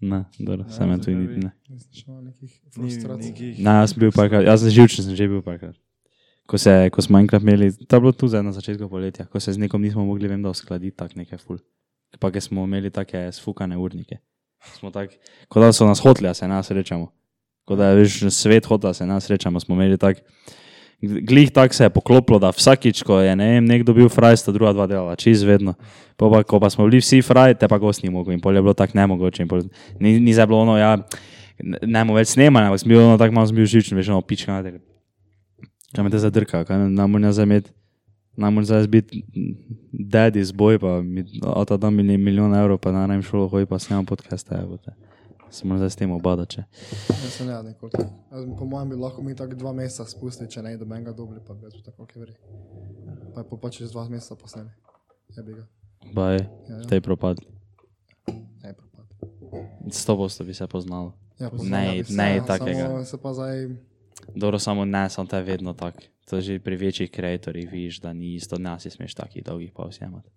[0.00, 1.40] Ne, dobro, sem jaz tu zakaj niti bi?
[1.40, 1.50] ne.
[1.70, 3.24] Nisem še imel nekih Ni frustracij.
[3.24, 3.52] nekih.
[3.58, 5.76] Ne, jaz sem bil parkrat, jaz sem živčen, sem že bil parkrat.
[6.44, 9.40] Ko, se, ko smo enkrat imeli, to je bilo tu zdaj na začetku poletja, ko
[9.40, 11.56] se z nekom nismo mogli, vem, da uskladiti tako nekaj ful.
[12.20, 14.20] Pa ker smo imeli take sfukane urnike.
[14.76, 15.16] Smo tak,
[15.48, 17.08] kot da so nas hoteli, da se nas srečamo.
[17.64, 20.20] Kot da veš, svet hotel, da se nas srečamo, smo imeli tak.
[21.02, 24.52] Glih tako se je poklopilo, da vsakič, ko je ne vem, nekdo bil fraj, sta
[24.52, 25.74] druga dva delala, čez vedno.
[26.16, 28.56] Po pa, ko pa smo bili vsi fraj, te pa gost ni mogel in pol
[28.56, 29.46] je bilo tako nemogoče.
[29.50, 29.66] Pol,
[30.00, 30.96] ni, ni zdaj bilo ono, ja,
[31.60, 34.24] ne, bomo več snemali, ampak sem bil ono tako malo sem bil živčen, veš, ono
[34.24, 34.80] pička na tega.
[35.94, 37.74] Kaj me te zadrka, kaj nam mora zdaj imeti,
[38.40, 39.24] nam mora zdaj biti
[39.92, 43.68] daddy z boj, pa mi, ata da mi milijon evrov, pa na najem šolo hoji,
[43.70, 44.62] pa snemam podcaste,
[45.46, 45.52] te.
[45.52, 46.62] Se moram zdaj s tem obadati.
[47.28, 47.90] se ne nikoli.
[47.92, 48.10] tako.
[48.32, 51.12] Jaz bi- Po mojem bi lahko mi tako dva meseca spustili, če ne do menga
[51.12, 52.34] dobri, pa bi tako, ki veri.
[53.34, 54.70] Pa je pa čez dva meseca posneli.
[55.30, 55.66] Je bi ga.
[56.12, 56.84] Baj, Ja, ja.
[56.84, 57.40] tej propad.
[58.62, 59.06] Ne, propad.
[59.90, 61.12] Sto posto bi se poznalo.
[61.40, 62.78] Ja, Ne, bi se, ne ja, takega.
[62.80, 63.68] Samo se pa zdaj,
[64.34, 65.98] Dobro, samo ne, samo to je vedno tako.
[66.24, 69.84] To že pri večjih kreatorjih vidiš, da ni isto, ne si smeš takih dolgih pa
[69.84, 70.28] vzemati.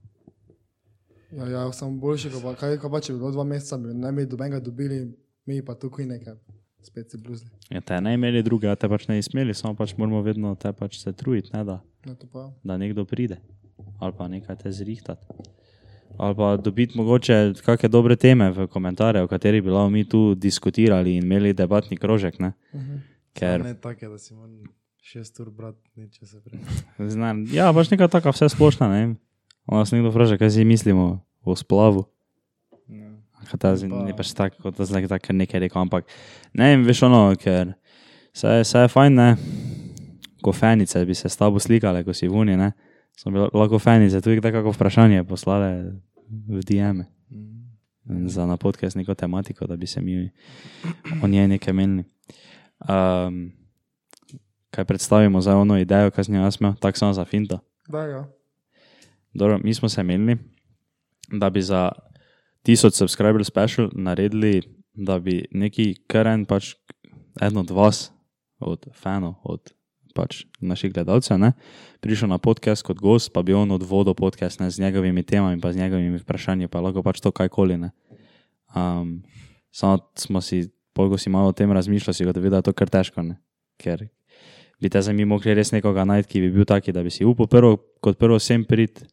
[1.31, 3.93] Ja, ja, sem boljši, ko pa, kaj, ko pa če bi bilo dva meseca, bi
[3.93, 5.01] ne bi do menga dobili,
[5.45, 6.37] mi pa tukaj nekaj,
[6.85, 7.49] spet se bluzli.
[7.69, 10.71] Ja, te ne imeli druge, a te pač ne smeli, samo pač moramo vedno te
[10.73, 11.81] pač se truditi, ne da.
[12.05, 13.41] No, to pa, da nekdo pride
[13.99, 15.25] ali pa nekaj te zrihtati.
[16.17, 20.35] Ali pa dobiti mogoče kakšne dobre teme v komentarje, o katerih bi lahko mi tu
[20.35, 22.39] diskutirali in imeli debatni krožek.
[22.39, 22.53] Ne?
[23.33, 24.63] Ker, Ne take, da si moram
[25.01, 26.59] šest ur brati, neče se prej.
[27.09, 29.15] znam, ja, pač neka taka vse splošna, ne vem.
[29.67, 32.05] On nas nekdo vpraša, kaj si mislimo o splavu.
[32.87, 33.11] Ja.
[33.59, 36.07] Ta zdaj ni pač tako, kot da zdaj tako nekaj rekel, ampak
[36.55, 37.75] ne vem, veš ono, ker
[38.35, 39.29] se, je fajn, ne.
[40.43, 42.71] Ko fenice bi se s tabo slikale, ko si vuni, ne.
[43.17, 47.03] Smo bili lahko fenice, tudi tako vprašanje poslale v DM.
[48.07, 48.27] Mm.
[48.27, 50.31] za na podcast neko tematiko, da bi se mi
[51.23, 52.03] o njej nekaj menili.
[52.79, 53.51] Um,
[54.71, 57.59] kaj predstavimo za ono idejo, kaj sem jo jaz imel, tako samo za finto.
[57.87, 58.36] da, ja.
[59.37, 60.37] Dobro, mi smo se menili,
[61.31, 61.91] da bi za
[62.65, 64.61] 1000 subscriber special naredili,
[64.93, 66.73] da bi neki karen, pač
[67.41, 68.11] eden od vas,
[68.59, 69.73] od fanov, od
[70.15, 71.51] pač naših gledalcev, ne,
[72.01, 75.69] prišel na podcast kot gost, pa bi on odvodil podcast ne, z njegovimi temami, pa
[75.73, 77.77] z njegovimi vprašanji, pa lahko pač to kajkoli.
[77.77, 77.91] Ne.
[78.73, 79.21] Um,
[79.69, 80.63] samo smo si,
[80.97, 83.37] polgo si malo o tem razmišljali, si gotovi, da je to kar težko, ne.
[83.77, 84.07] ker
[84.81, 87.25] bi te zdaj mi mogli res nekoga najti, ki bi bil taki, da bi si
[87.25, 89.05] upal prvo, kot prvo vsem prid,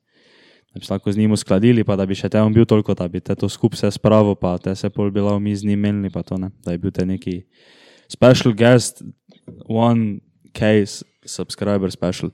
[0.75, 2.95] da bi se lahko z njim uskladili, pa da bi še te on bil toliko,
[2.99, 5.81] da bi te to skupaj vse spravo, pa te se pol bila mi z njim
[5.81, 7.45] menili, pa to ne, da je bil te neki
[8.11, 9.05] special guest,
[9.71, 10.19] one
[10.57, 12.33] case subscriber special.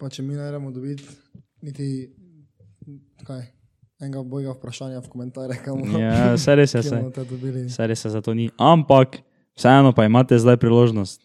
[0.00, 1.04] Pa če mi ne moremo dobiti
[1.60, 2.08] niti
[3.24, 3.44] kaj,
[4.00, 6.80] enega bojega vprašanja v komentarjih, kam bomo Ja, vse res je,
[7.68, 7.86] vse.
[7.86, 8.48] res je, zato ni.
[8.56, 9.20] Ampak,
[9.60, 11.20] vseeno pa imate zdaj priložnost,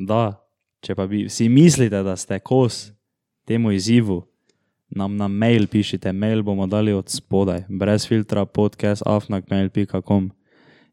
[0.00, 0.40] da,
[0.80, 2.88] če pa bi si mislite, da ste kos
[3.48, 4.22] temu izzivu,
[4.90, 10.30] nam na mail pišite, mail bomo dali od spodaj, brez filtra, podcast, afnakmail.com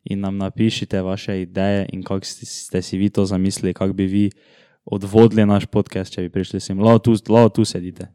[0.04, 4.06] in nam napišite vaše ideje in kako ste, ste si vi to zamislili, kako bi
[4.06, 4.30] vi
[4.86, 6.80] odvodili naš podcast, če bi prišli sem.
[6.80, 8.08] Lao tu, lao tu sedite,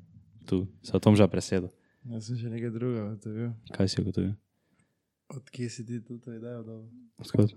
[0.47, 1.69] tu, se o tom že presedo.
[2.05, 3.51] Jaz sem še nekaj drugega ugotovil.
[3.75, 4.33] Kaj si ugotovil?
[5.31, 6.81] Od kje si ti to idejo dal?
[7.27, 7.53] Skod?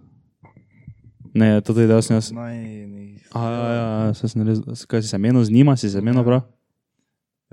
[1.33, 2.29] Ne, to je ideja, sem jaz.
[2.35, 2.57] Naj
[2.87, 3.21] ni.
[3.33, 6.01] A, ja, ja, ja, saj sem res, kaj si se menil z njima, si se
[6.01, 6.43] menil prav?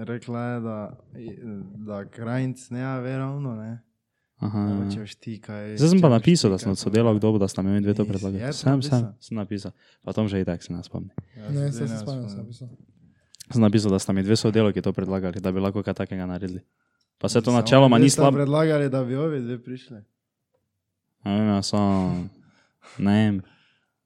[0.01, 0.77] Rekla je, da,
[1.77, 3.83] da krajnc ne ve ravno, ne.
[4.39, 4.61] Aha.
[4.61, 4.91] Ja.
[4.91, 5.77] Če veš ti kaj.
[5.77, 8.41] Zdaj sem pa napisal, da sem od sodelavk dobil, da sta mi dve to predlagali.
[8.41, 9.13] je to Sem, sem, napisal?
[9.31, 9.73] napisal.
[10.01, 11.13] Pa tom že i tak se nas spomni.
[11.37, 12.69] Ja, Ne, se ne spomnim, sem pisal.
[13.51, 16.65] Sem napisal, da sta mi dve sodelavki to predlagali, da bi lahko kaj takega naredili.
[17.19, 18.37] Pa se to načeloma ni slabo.
[18.37, 20.01] predlagali, da bi ovi dve prišli.
[21.21, 22.25] Ne vem, ja, samo,
[22.97, 23.43] ne vem,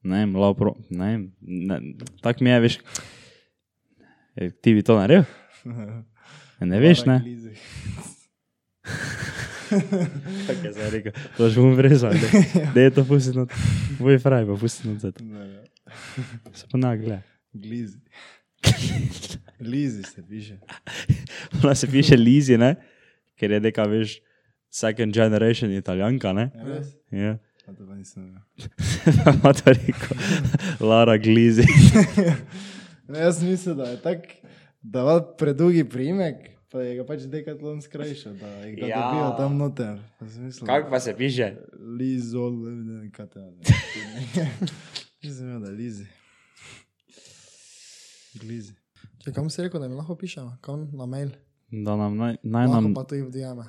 [0.03, 1.77] ne vem, lao pro, ne vem, ne,
[2.19, 2.75] tak mi je, veš,
[4.35, 5.23] E, ti bi to naredil?
[6.59, 7.19] Ne veš, ne?
[10.47, 12.13] Tako je zdaj rekel, to že bom vrezal,
[12.73, 13.39] da je to pustiti,
[13.97, 14.67] tvoj fraj pa
[14.99, 15.23] zato.
[15.23, 15.63] Ne, ne.
[16.53, 17.21] Se pa ne gleda.
[17.53, 17.97] Glizi.
[19.71, 20.57] Lizi se piše.
[21.63, 22.75] Ona se piše Lizi, ne?
[23.39, 24.19] ker je neka, veš,
[24.71, 26.49] second generation italijanka, ne?
[26.67, 26.93] Res?
[27.11, 27.35] Ja.
[27.65, 28.41] A to pa nisem vedel.
[29.33, 30.17] ima to rekel.
[30.79, 31.65] Lara Glizi.
[33.07, 34.27] Ne, jaz sem mislil, da je tak,
[34.85, 36.35] da ima predolgi priimek,
[36.69, 38.99] pa je ga pač dekatlon skrajšal, da jih da Ja.
[39.01, 39.97] dobijo tam noter.
[40.19, 41.47] Pa sem mislil, pa se piše?
[41.97, 44.45] Lizol, ne vem, kaj te je.
[45.23, 46.05] Nisem vedel, da je Lizi.
[48.35, 48.75] Glizi.
[49.23, 51.31] Če kam si rekel, da mi lahko pišemo, kam na mail.
[51.71, 53.63] Da nam naj, naj nam pa tudi v DM.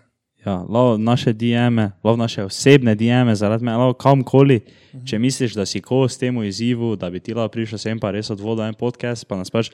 [0.45, 4.61] Ja, lahko naše DM-e, lahko naše osebne DM-e, zaradi mene, lahko kamkoli.
[5.09, 8.31] Če misliš, da si kos temu izzivu, da bi ti lahko prišel sem pa res
[8.31, 9.73] odvodil en podcast, pa nas pač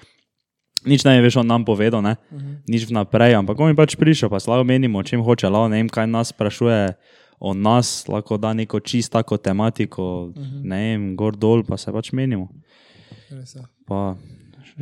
[0.86, 2.16] nič ne veš, on nam povedal, ne?
[2.68, 5.82] nič vnaprej, ampak on je pač prišel, pa slabo menimo, o čem hoče, lahko ne
[5.82, 6.94] vem, kaj nas sprašuje
[7.42, 10.30] o nas, lahko da neko čist tako tematiko,
[10.62, 12.50] ne vem, gor dol, pa se pač menimo.
[13.88, 14.14] Pa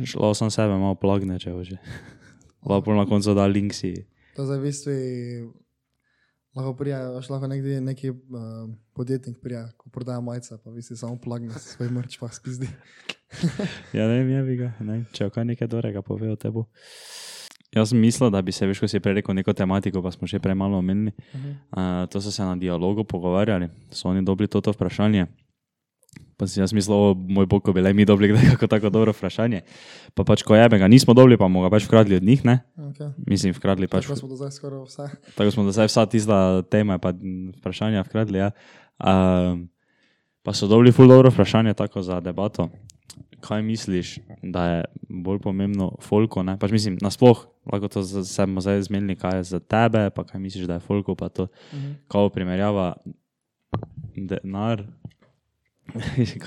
[0.05, 1.77] šlo sem sebe malo plagne, če hoče.
[2.69, 3.95] Lahko na koncu da link si.
[4.37, 4.93] To zdaj v bistvu
[6.55, 10.97] lahko prija, veš, lahko nekdi neki uh, podjetnik prija, ko prodaja majice, pa vi si
[10.97, 12.69] samo plagne svoj mrč, pa spizdi.
[13.97, 16.65] Ja, ne vem, je bi ga, ne če kaj nekaj dobrega pove o tebi.
[17.71, 20.27] Jaz sem mislil, da bi se, veš, ko si prej rekel neko tematiko, pa smo
[20.27, 21.13] še prej malo omenili.
[21.31, 21.53] Uh -huh.
[21.71, 25.27] uh, to so se na dialogu pogovarjali, so oni dobili toto vprašanje.
[26.37, 29.11] Pa si jaz mislil, o moj bog, ko bi le mi dobili kako tako dobro
[29.11, 29.61] vprašanje.
[30.13, 32.59] Pa pač, ko jebe ga nismo dobili, pa bomo ga pač vkradli od njih, ne?
[32.77, 33.13] Okay.
[33.27, 34.03] Mislim, vkradli pač.
[34.03, 35.09] Tako smo do zdaj skoraj vse.
[35.35, 37.13] Tako smo do zdaj vsa tista tema, pa
[37.59, 38.37] vprašanja vkradli.
[38.37, 38.51] Ja.
[38.99, 39.69] Um,
[40.43, 42.69] pa so dobili ful dobro vprašanje tako za debato.
[43.39, 46.43] Kaj misliš, da je bolj pomembno folko?
[46.43, 46.57] Ne?
[46.57, 50.39] Pač mislim, nasploh, lahko to se bomo zdaj zmenili, kaj je za tebe, pa kaj
[50.39, 51.91] misliš, da je folko, pa to, Mhm.
[52.07, 52.93] kao primerjava
[54.15, 54.83] denar,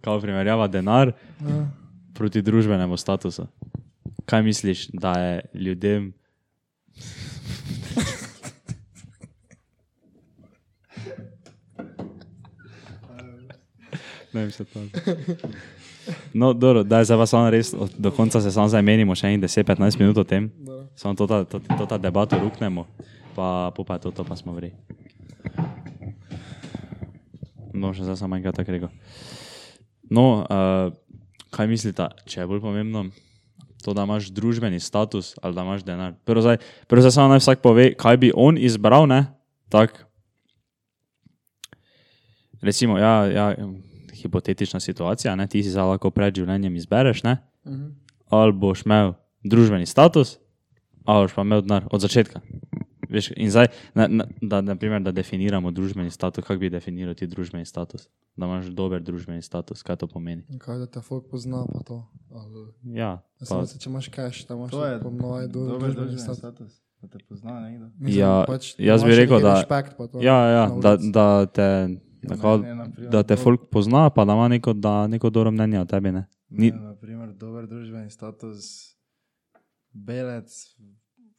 [0.00, 1.66] kao primerjava denar Ja.
[2.14, 3.46] proti družbenemu statusu.
[4.24, 6.12] Kaj misliš, da je ljudem
[14.32, 14.80] Ne vem, se to.
[16.34, 19.14] No, dobro, da je zdaj pa samo res, od- do konca se samo zdaj menimo,
[19.14, 20.50] še enih 10-15 minut o tem.
[20.94, 22.86] Samo to, to, to, to ta debato ruknemo,
[23.34, 24.70] pa pa je to, to pa smo vri.
[27.74, 28.92] No, še zdaj samo enkrat tako rekel.
[30.06, 30.94] No, uh,
[31.50, 33.08] kaj mislite, če je bolj pomembno
[33.82, 36.14] to, da imaš družbeni status ali da imaš denar?
[36.22, 39.26] Prvo zdaj, prvo zdaj samo naj vsak pove, kaj bi on izbral, ne?
[39.68, 40.06] Tak.
[42.62, 43.46] Recimo, ja, ja,
[44.26, 45.46] hipotetična situacija, ne?
[45.46, 47.36] ti si zdaj lahko pred življenjem izbereš, ne?
[47.64, 47.86] Mhm.
[48.28, 50.36] ali boš imel družbeni status,
[51.04, 52.40] ali boš pa imel denar od začetka.
[53.06, 57.22] Veš, in zdaj, na, na, da, naprimer, da definiramo družbeni status, kako bi definiral ti
[57.24, 58.08] družbeni status?
[58.34, 60.42] Da imaš dober družbeni status, kaj to pomeni?
[60.48, 62.00] In Kaj da te folk pozna, pa to.
[62.32, 66.18] Ali, Ja, pa, pa, če imaš cash, da imaš To je ponovno dober družbeni družbeni
[66.18, 66.38] status.
[66.40, 67.86] status, da te pozna nekdo.
[67.96, 71.68] Mislim, Ja, pač, jaz bi rekel, da- Respekt, to, ja, ja, na da, da te,
[72.30, 75.06] Ja, da, ne, ne, na primer, da te folk pozna, pa da ima neko, da,
[75.06, 76.12] neko dobro mnenje o tebi.
[76.12, 76.26] Ne?
[76.48, 78.94] Ni, Ne, naprimer, dober družbeni status,
[79.92, 80.52] belec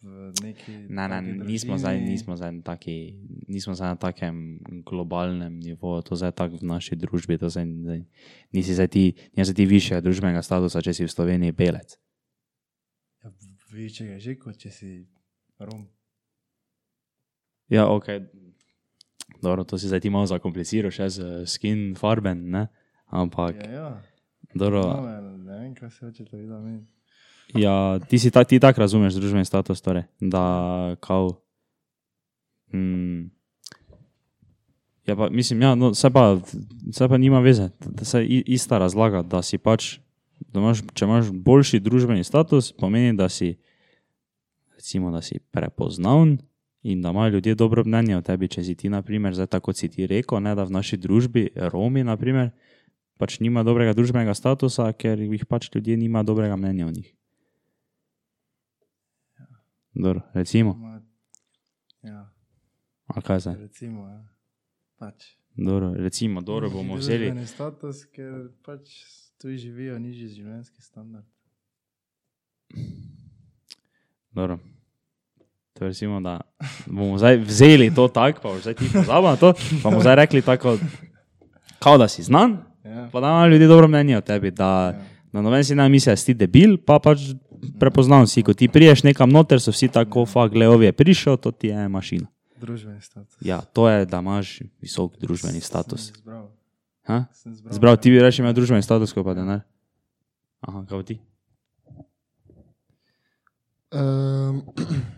[0.02, 0.72] v neki.
[0.90, 6.32] Ne, ne, nismo zdaj, nismo zdaj, taki, nismo zdaj na takem globalnem nivoju, to zdaj
[6.32, 7.38] tako v naši družbi.
[7.42, 8.02] Zdaj, zdaj,
[8.54, 9.06] nisi zdaj ti,
[9.38, 11.98] nisi ti višjega družbenega statusa, če si v Sloveniji belec.
[13.24, 13.34] Ja,
[13.74, 14.92] Večjega je že, kot če si
[15.60, 15.88] Rom.
[17.68, 18.08] Ja, ok.
[19.42, 22.68] Dobro, to si zdaj ti malo zakompliciral, še z skin farben, ne?
[23.08, 23.90] Ampak, Ja, ja.
[24.54, 26.84] dobro, No, ne, ne vem, kaj se hoče to videti.
[27.56, 30.44] ja, ti si ta, ti tako razumeš družbeni status, torej, da
[31.00, 31.38] kao.
[32.74, 33.32] Mm,
[35.06, 36.38] ja, pa mislim, ja, no, se pa,
[36.92, 40.00] se pa nima veze, da se ista razlaga, da si pač,
[40.52, 43.54] da imaš, če imaš boljši družbeni status, pomeni, da si,
[44.76, 46.38] recimo, da si prepoznaven
[46.88, 49.90] in da imajo ljudje dobro mnenje o tebi, če si ti, naprimer, zdaj tako si
[49.92, 52.54] ti rekel, ne, da v naši družbi Romi, naprimer,
[53.20, 57.10] pač nima dobrega družbenega statusa, ker jih pač ljudje nima dobrega mnenja o njih.
[59.98, 60.78] Dobro, recimo,
[62.06, 62.30] ja,
[63.08, 63.60] a kaj zdaj?
[63.68, 64.24] recimo, ja.
[64.98, 65.34] Pač.
[65.58, 67.34] Dobro, recimo, dobro bomo vzeli.
[67.34, 68.96] družbeni status, ker pač
[69.42, 71.28] tu živijo nižji življenjski standard.
[74.32, 74.60] Dobro.
[75.78, 76.42] To je recimo, da
[76.86, 80.16] bomo zdaj vzeli to tako, pa boš zdaj ti pozabil na to, pa bomo zdaj
[80.16, 80.78] rekli tako,
[81.80, 85.06] kao da si znan, Ja, pa da imajo ljudje dobro mnenje o tebi, da, ja.
[85.34, 87.20] da noben si ne misli, da si debil, pa pač
[87.80, 91.52] prepoznam si, ko ti priješ nekam noter, so vsi tako, fak, Leov je prišel, to
[91.52, 92.28] ti je mašina.
[92.62, 93.36] Družbeni status.
[93.42, 96.08] Ja, to je, da imaš visok družbeni status.
[96.10, 96.48] Sem zbral.
[97.08, 97.26] Ha?
[97.34, 97.74] Sem zbral.
[97.76, 99.62] Zbral ti bi reči, ima družbeni status, ko pa denar.
[100.66, 101.20] Aha, kaj pa ti?
[103.92, 104.64] Um,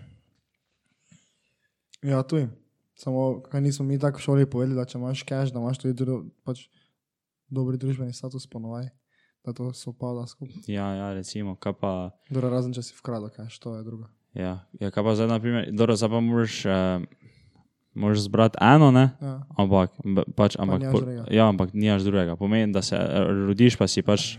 [2.03, 2.49] ja, tu je.
[2.95, 5.93] Samo, kaj nismo mi tako v šoli povedali, da če imaš cash, da imaš tudi
[5.95, 6.65] dru, pač
[7.49, 8.89] dobri družbeni status ponovaj,
[9.45, 10.67] da to sopada skupaj.
[10.67, 11.91] Ja, ja, recimo, kaj pa.
[12.29, 14.09] Dobro, razen če si vkrada cash, to je drugo.
[14.35, 17.07] Ja, ja kaj pa zdaj, na primer, dobro, zdaj pa moraš, uh,
[17.95, 19.05] moraš zbrati eno, ne?
[19.23, 19.35] Ja.
[19.57, 19.95] Ampak,
[20.35, 22.35] pač, ampak, nimaš po- ja, ampak nimaš drugega.
[22.35, 24.35] Pomeni, da se eh, rodiš, pa si pač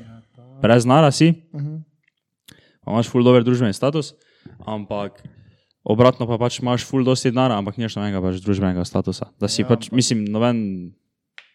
[0.61, 1.83] brez nara si, Uh -huh.
[2.85, 4.15] pa imaš ful dober družbeni status,
[4.67, 5.25] ampak
[5.85, 9.31] obratno pa pač imaš ful dosti denara, ampak nimaš nobenega pač družbenega statusa.
[9.41, 10.93] Da si Ja, pač, ampak- mislim, noben,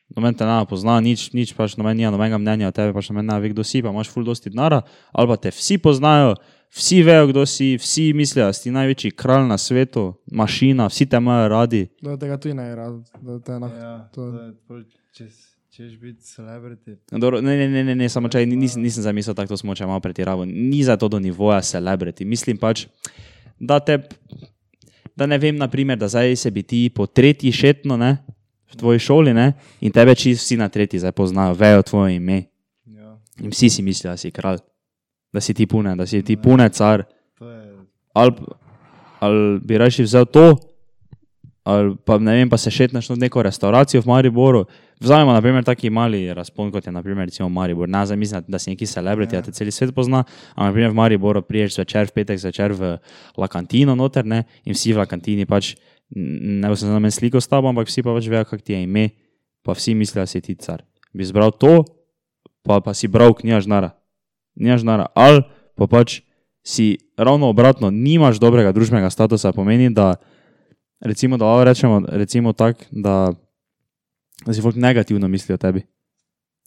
[0.09, 3.25] noben te ne pozna, nič, nič pač noben nima nobenega mnenja o tebi, pač noben
[3.25, 6.35] ne ve, kdo si, pa imaš ful dosti denara, ali pa te vsi poznajo,
[6.71, 11.17] vsi vejo, kdo si, vsi mislijo, da si največji kralj na svetu, mašina, vsi te
[11.17, 11.87] imajo radi.
[12.01, 13.67] Da tega tudi ne je rad, da te na.
[13.69, 15.25] Ja, to- to je pol, če
[15.69, 16.95] češ biti celebrity.
[17.11, 19.85] Dobro, ne, ne, ne, ne, ne samo če nisem, nisem zamislil tako, to smo če
[19.85, 20.45] malo pretiraval.
[20.45, 22.23] Ni za to do nivoja celebrity.
[22.23, 22.87] Mislim pač,
[23.59, 23.99] da te,
[25.15, 28.17] da ne vem, naprimer, da zdaj se bi ti po tretji šetno, ne,
[28.71, 32.43] v tvoji šoli, ne, in tebe čisto vsi na tretji zdaj poznajo, vejo tvoje ime.
[32.85, 34.59] Ja, In vsi si mislijo, da si kralj,
[35.33, 37.03] da si ti pune, da si ti pune car.
[37.39, 37.75] je.
[38.13, 38.31] Ali,
[39.19, 40.55] ali bi raje vzel to,
[41.65, 44.65] ali pa ne vem, pa se šetneš v neko restauracijo v Mariboru.
[45.01, 47.89] Vzamemo, na primer, taki mali razpon, kot je naprimer, recimo Maribor.
[47.89, 49.41] Ne zdaj mislim, da si neki celebrity, ja.
[49.41, 50.23] da te cel svet pozna,
[50.53, 52.91] ampak naprimer v Mariboru priješ zvečer, v petek zvečer v
[53.41, 55.73] La Cantino noter ne, in vsi v La Cantini pač,
[56.13, 58.77] ne bo se za namen sliko s tabo, ampak vsi pa pač vejo, kak ti
[58.77, 59.09] je ime,
[59.65, 60.85] pa vsi mislijo, da si ti car.
[61.17, 61.81] Bi izbral to,
[62.61, 63.95] pa, pa si bral, nimaš nara.
[64.53, 65.09] Nimaš nara.
[65.17, 65.41] Ali
[65.73, 66.21] pa pač
[66.61, 70.15] si ravno obratno, nimaš dobrega družbenega statusa, pomeni, da
[70.99, 73.33] recimo, da rečemo, recimo tak, da,
[74.45, 75.83] da si folk negativno misli o tebi.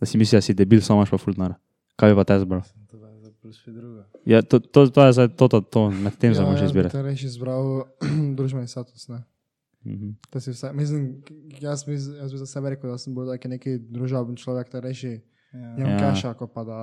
[0.00, 1.54] Da si misli, da si debil, samo imaš pa fulnara.
[1.96, 2.62] Kaj pa te zbral?
[2.62, 3.72] Še.
[4.26, 6.68] Ja, to, to, to je zdaj to, to, to med tem ja, ja, moraš jaz
[6.68, 6.92] bi izbirati.
[6.92, 7.84] te reči izbral
[8.36, 9.22] družbeni status, ne.
[9.86, 10.10] Mhm.
[10.32, 11.22] Da si vse, mislim,
[11.60, 14.80] jaz, mis, jaz bi za sebe rekel, da sem bolj tak neki družaben človek, da
[14.80, 15.74] reši, Ja.
[15.80, 15.96] imam Ja.
[15.96, 16.12] ja.
[16.12, 16.78] cash, kot pa da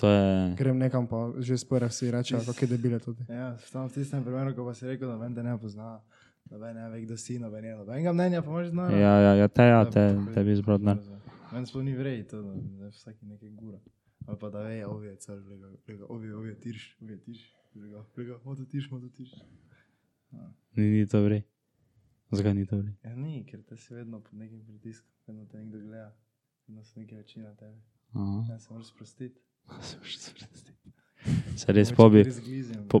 [0.00, 0.54] To je.
[0.56, 3.26] grem nekam, pa že spore vsi rečejo, kako je debile tudi.
[3.28, 6.00] Ja, tam v tistem primeru, ko pa si rekel, da te ne pozna,
[6.46, 8.96] ven ne ve, kdo si, noben je, nobenega mnenja, pa imaš znano.
[8.96, 10.98] Ja, ja, ja, te, ja, te, te bi izbral denar.
[11.52, 12.52] Meni sploh ni vrej to, da
[12.84, 13.78] je vsaki nekaj gura.
[14.26, 15.38] Ali pa da ve, ovje, car,
[16.08, 17.44] ovje, ovje, tirš, ovje, tirš,
[18.14, 19.30] vlega, moto tirš, moto tirš.
[20.72, 21.42] Ni, ni to vrej.
[22.30, 22.94] Zakaj ni to vrej?
[23.04, 26.12] Ja, ni, ker te si vedno pod nekim pritiskom, vedno te nekdo gleda,
[26.68, 27.80] vedno so neke oči na tebi.
[28.12, 28.44] Aha.
[28.48, 29.40] Ja, se moraš sprostiti.
[31.56, 32.24] Se res pobi.
[32.88, 33.00] Po-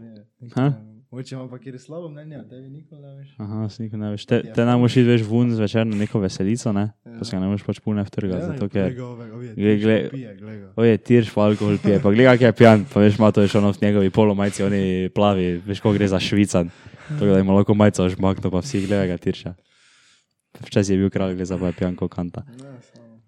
[0.54, 0.66] Ha?
[1.10, 3.30] Moče ima pa kjer je slabo mnenje, a tebi nikoli ne veš.
[3.38, 4.24] Aha, sliko ne veš.
[4.30, 6.84] Te, te ne moš iti več ven zvečer na neko veselico, ne?
[7.02, 7.14] Ja.
[7.18, 8.94] Pa se ga ne moš pač pune vtrgati, zato ker...
[9.56, 10.06] Glej, glej.
[10.12, 10.70] pije, glego.
[10.78, 13.58] Oje, tirš pa alkohol pije, pa gledaj, kak je pijan, pa veš, ima to še
[13.58, 16.70] ono v njegovi polomajci, oni plavi, veš, ko gre za švican.
[17.08, 19.56] Tako da ima lahko majco žmakno, pa vsi gledajo ga tirša.
[20.62, 22.46] Včasih je bil kralj, gre za pa je pijan kot kanta.
[22.54, 23.18] Ne, samo.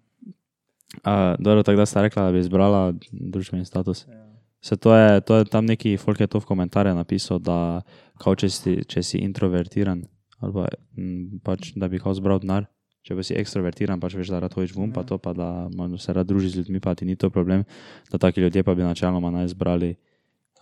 [1.03, 4.07] Uh, dobro, tako da sta rekla, da bi izbrala družbeni status.
[4.07, 4.23] Ja.
[4.63, 7.83] Se to je, to je tam neki folk je to v komentarje napisal, da
[8.21, 10.05] kao, če, si, če si introvertiran,
[10.39, 12.69] ali pa, m, pač, da bi kao zbral denar.
[13.03, 15.99] Če pa si ekstrovertiran, pač veš, da rad hočeš vum, pa to pa da malo
[15.99, 17.65] se rad družiš z ljudmi, pa ti ni to problem,
[18.07, 19.89] da taki ljudje pa bi načeloma naj izbrali,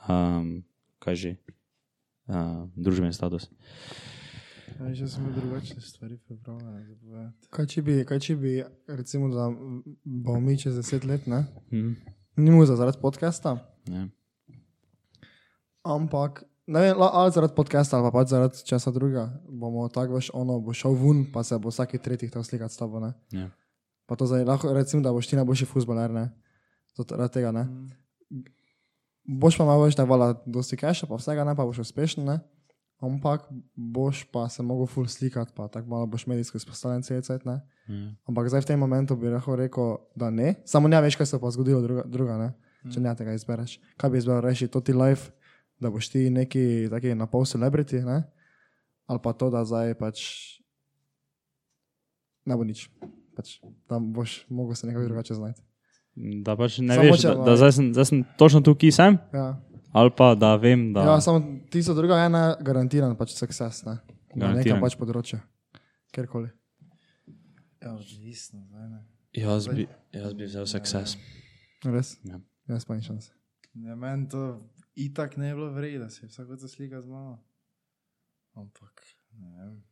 [0.10, 0.64] um,
[1.06, 1.36] kaj že,
[2.26, 3.52] uh, družbeni status.
[4.80, 7.46] Ja, že imel drugačne stvari povedati.
[7.54, 8.56] Kaj če bi, kaj če bi
[8.90, 9.52] recimo, da
[10.02, 11.46] bomo mi čez deset let, ne?
[11.70, 12.18] Mhm.
[12.42, 14.08] Ni mu za zaradi podcasta, Ja.
[15.84, 19.30] ampak ne vem, ali zaradi podcasta ali pa pač zaradi česa druga.
[19.50, 22.78] Bomo tako veš, ono bo šel ven, pa se bo vsaki tretji hotel slikati s
[22.78, 23.14] tabo, ne?
[23.32, 23.50] Ja.
[24.06, 26.30] Pa to zdaj lahko recimo, da boš ti najboljši futboler, ne?
[26.98, 27.68] Zaradi tega, ne?
[29.26, 32.40] Boš pa imel več ne vala dosti keša, pa vsega ne, pa boš uspešen, ne?
[33.02, 37.42] Ampak boš pa se mogel full slikati, pa tako malo boš medijsko izpostavljen cel cel,
[37.46, 37.62] ne?
[37.90, 38.12] Ja.
[38.30, 40.56] Ampak zdaj v tem momentu bi lahko rekel, da ne.
[40.70, 42.52] Samo ne veš, kaj se pa zgodilo druga, druga ne?
[42.90, 43.78] Če ne tega izbereš.
[44.02, 45.30] Kaj bi izbral reči, to ti life,
[45.82, 48.24] da boš ti neki taki na pol celebrity, ne?
[49.12, 50.22] ali pa to, da zdaj pač
[52.48, 52.88] ne bo nič.
[53.36, 53.60] Pač,
[53.92, 55.62] tam boš mogel se nekako drugače znajti.
[56.46, 58.92] Da pač ne Samo veš, če da, da zdaj, sem, zdaj sem točno tu, ki
[58.92, 59.56] sem, Ja.
[59.96, 61.06] ali pa da vem, da...
[61.08, 64.00] ja, samo tisto drugo je ena garantiran pač success, ne?
[64.36, 65.40] Na nekem pač področju.
[66.16, 66.52] Kjerkoli.
[67.82, 69.04] Ja, odvisno, ne.
[69.36, 71.16] Jaz bi, jaz bi vzel success.
[71.88, 72.18] Res?
[72.28, 72.40] Ja.
[72.72, 73.32] Jaz pa ni šanse.
[73.74, 77.44] Ja, meni to itak ne je bilo vredno, da se vsak se slika z mano.
[78.54, 79.02] Ampak,
[79.32, 79.84] ne vem.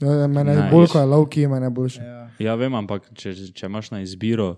[0.00, 2.02] Ja, mene je bolj, ko je low key, mene je boljše.
[2.02, 4.56] Ja, Ja, vem, ampak če, če imaš na izbiro,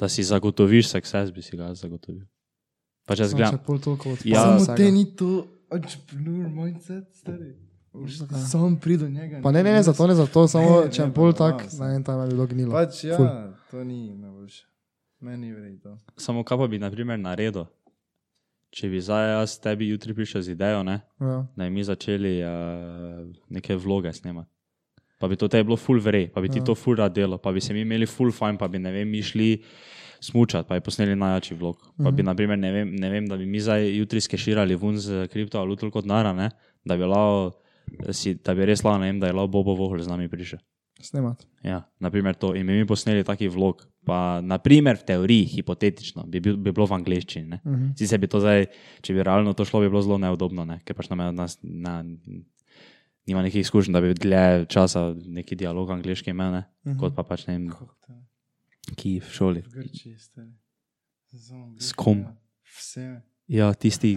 [0.00, 2.24] da si zagotoviš success, bi si ga zagotovil.
[3.04, 3.58] Pa če zgledam.
[4.24, 4.44] Ja.
[4.44, 4.76] Samo vsega.
[4.76, 7.52] te ni to entrepreneur mindset, stari.
[8.50, 9.40] Sam pridu njega.
[9.42, 11.88] Pa ne, ne, ne, zato ne, zato samo Ne, če ne, je bolj tak, ne
[11.88, 12.72] vem, tam je bilo gnilo.
[12.72, 13.26] Pač ja, Ful.
[13.70, 14.69] to ni najboljše.
[15.20, 15.96] Meni vrej to.
[16.16, 17.66] Samo kaj pa bi, na primer, naredil?
[18.70, 21.00] Če bi zdaj jaz tebi jutri prišel z idejo, ne?
[21.20, 21.40] Ja.
[21.52, 24.48] da bi mi začeli uh, neke vloge snemati.
[25.18, 26.64] Pa bi to tebi bilo full vrej, pa bi ti Ja.
[26.64, 29.10] to full rad delo, pa bi se mi imeli full fajn, pa bi ne vem,
[29.10, 29.58] mi šli
[30.20, 31.76] smučati, pa bi posneli najjači vlog.
[31.98, 32.26] Pa bi, Mhm.
[32.26, 36.04] naprimer, ne vem, ne vem, da bi mi zdaj jutri skeširali ven z kriptovaluto kot
[36.04, 36.50] nara, ne?
[36.84, 37.52] da bi, lao,
[38.10, 40.58] si, da bi res lao, ne vem, da je lao Bobo Vohol z nami prišel.
[41.02, 41.46] Snemat.
[41.64, 42.54] Ja, naprimer to.
[42.54, 43.86] In bi mi posneli taki vlog.
[44.04, 47.46] Pa, naprimer, v teoriji, hipotetično, bi, bil, bi bilo v angleščini.
[47.48, 47.60] ne.
[47.64, 47.90] Mhm.
[47.98, 48.66] Sicer bi to zdaj,
[49.04, 50.80] če bi realno to šlo, bi bilo zelo neudobno, ne?
[50.84, 52.00] ker pač nam nas na,
[53.26, 56.64] nima nekih izkušenj, da bi dlje časa neki dialog angliški imel, ne?
[56.86, 56.98] Mhm.
[56.98, 57.68] kot pa pač ne vem,
[58.96, 59.62] ki v šoli.
[61.78, 62.24] S kom?
[62.64, 63.20] Vse.
[63.50, 64.16] Ja, tisti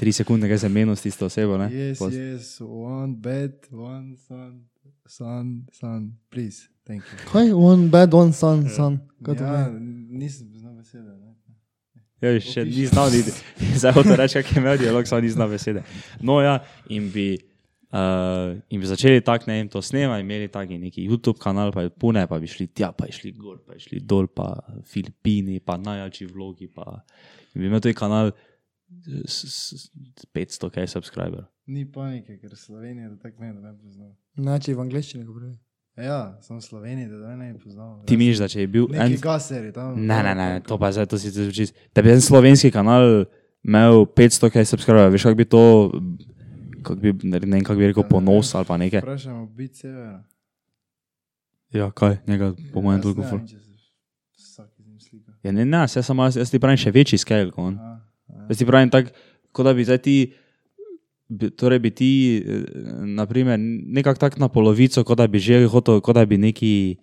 [0.00, 1.58] tri sekunde, ki se menil s tisto osebo.
[1.60, 1.68] Ne?
[1.68, 4.64] Yes, Pos- yes, one bed, one son,
[5.10, 7.18] son, son, please, thank you.
[7.32, 9.00] Kaj, one bad, one son, son.
[9.22, 9.68] Kaj to Ja,
[10.08, 11.10] nisem znal besede.
[11.10, 11.34] Ne?
[12.20, 13.10] Ja, še ni znal,
[13.80, 15.82] zdaj hoče reči, kak je imel dialog, samo ni znal besede.
[16.22, 16.58] No, ja,
[16.92, 17.32] in bi,
[17.90, 21.86] uh, in bi začeli tako, ne vem, to snemati, imeli taki neki YouTube kanal, pa
[21.86, 24.52] je pune, pa bi šli tja, pa je šli gor, pa je šli dol, pa
[24.86, 27.00] Filipini, pa najjači vlogi, pa
[27.56, 28.30] bi imel tudi kanal
[30.34, 31.44] 500 kaj subscriber.
[31.66, 34.16] Ni panike, ker Slovenija da tako ne, da ne poznam.
[34.36, 35.52] Znači v angliščini govori.
[35.96, 38.00] Ja, sem Slovenija, da ne poznam.
[38.06, 39.10] Ti misliš, da če je bil en.
[39.10, 39.94] Neki gaseri tam.
[40.06, 41.70] Ne, ne, ne, to pa zdaj, to si zvuči.
[41.94, 43.24] Da bi en slovenski kanal
[43.62, 45.62] imel 500 kaj subscriberjev, veš, kako bi to,
[46.82, 49.04] kako bi, ne vem, kako bi rekel, ponos ali pa nekaj.
[49.04, 50.24] Vprašamo, biti severa.
[51.70, 53.38] Ja, kaj, njega po mojem toliko ful.
[54.98, 55.32] slika.
[55.42, 57.78] Ja, ne, ne, jaz, samo, jaz, jaz ti pravim še večji scale kot on.
[57.78, 57.89] Aha,
[58.58, 59.10] ti pravim tako,
[59.52, 60.16] kot da bi zdaj ti,
[61.28, 62.64] bi, torej bi ti, eh,
[63.06, 66.96] naprimer, nekako tako na polovico, kot da bi že hotel, kot da bi neki,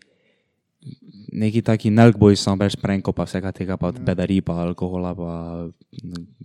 [1.34, 5.32] neki taki nelkboj sam brez prenko, pa vsega tega, pa od bedari, pa alkohola, pa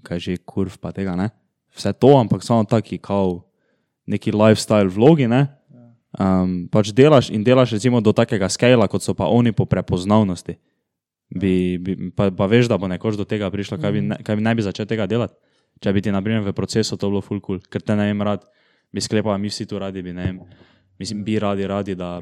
[0.03, 1.31] kaj že kurv, pa tega, ne.
[1.73, 3.43] Vse to, ampak samo taki, kao
[4.07, 5.47] neki lifestyle vlogi, ne.
[6.21, 10.59] Um, pač delaš in delaš recimo do takega skala, kot so pa oni po prepoznavnosti.
[11.33, 14.37] Bi, bi, pa, pa veš, da bo nekoč do tega prišlo, kaj bi, ne, kaj
[14.37, 15.35] bi ne bi začel tega delati.
[15.83, 18.21] Če bi ti, na primer, v procesu to bilo full cool, ker te ne vem
[18.23, 18.45] rad,
[18.93, 20.43] bi sklepal, mi vsi tu radi bi, ne vem,
[21.01, 22.21] mislim, bi radi, radi, da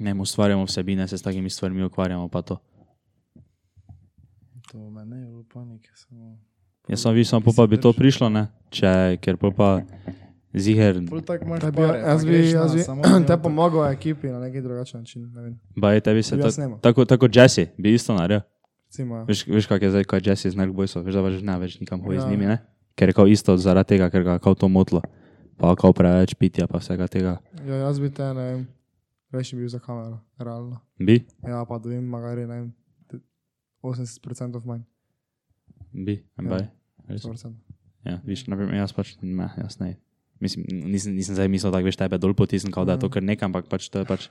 [0.00, 2.58] ne vem, ustvarjamo vsebine, se s takimi stvarmi ukvarjamo, pa to.
[4.72, 6.38] To me ne je bilo panike, samo.
[6.88, 9.68] Jaz sem videl, pa bi to prišlo, ne, če, ker pol pa
[10.54, 12.82] ziger, Kaj bi, jaz bi, jaz bi
[13.26, 15.32] te pomagal ekipi na neki drugačen način.
[15.32, 15.54] Ne vem.
[15.76, 16.78] baj tebi se ta, jaz snemal.
[16.80, 18.40] tako, tako Jesse, bi isto naredil.
[18.86, 19.24] Recimo, ja.
[19.24, 21.80] Veš, veš kak je zdaj, ko je Jesse z Nergbojsov, veš, da pač ne več
[21.80, 22.30] nikam hoji z Ja.
[22.30, 22.58] njimi, ne?
[22.94, 25.02] Ker je kao isto zaradi tega, ker ga je kao to motlo.
[25.56, 27.38] Pa kao preveč pitja, pa vsega tega.
[27.66, 28.66] ja, jaz bi te, ne vem,
[29.32, 30.78] reši bil za kamero, realno.
[30.98, 32.72] Bi, Ja, pa dovim, magari, ne vem,
[33.08, 33.18] te-
[33.82, 34.84] 80% of mine,
[35.92, 36.66] bi, baj.
[37.08, 37.22] Res.
[37.22, 37.52] 100%.
[38.04, 39.96] Ja, viš, naprimer, jaz pač, ne, jaz ne.
[40.44, 43.24] Mislim, nisem, nisem zdaj mislil, da veš tebe dol potisnem, kao da je to kar
[43.24, 44.28] nekam, ampak pač to je pač,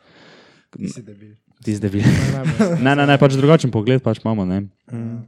[0.69, 1.33] Ti si debil.
[1.59, 2.01] ti zdaj bi.
[2.01, 2.53] Ne, ne,
[2.85, 4.63] Ne, ne, ne, pač drugačen pogled pač imamo, ne.
[4.89, 5.19] Mm.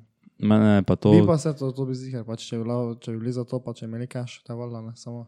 [0.42, 1.12] Mene pa to.
[1.12, 3.44] Bi pa se to, to bi zihar, pač če bi, bilo, če bi bili za
[3.44, 5.22] to, pa če bi imeli cash, te valjda ne, samo,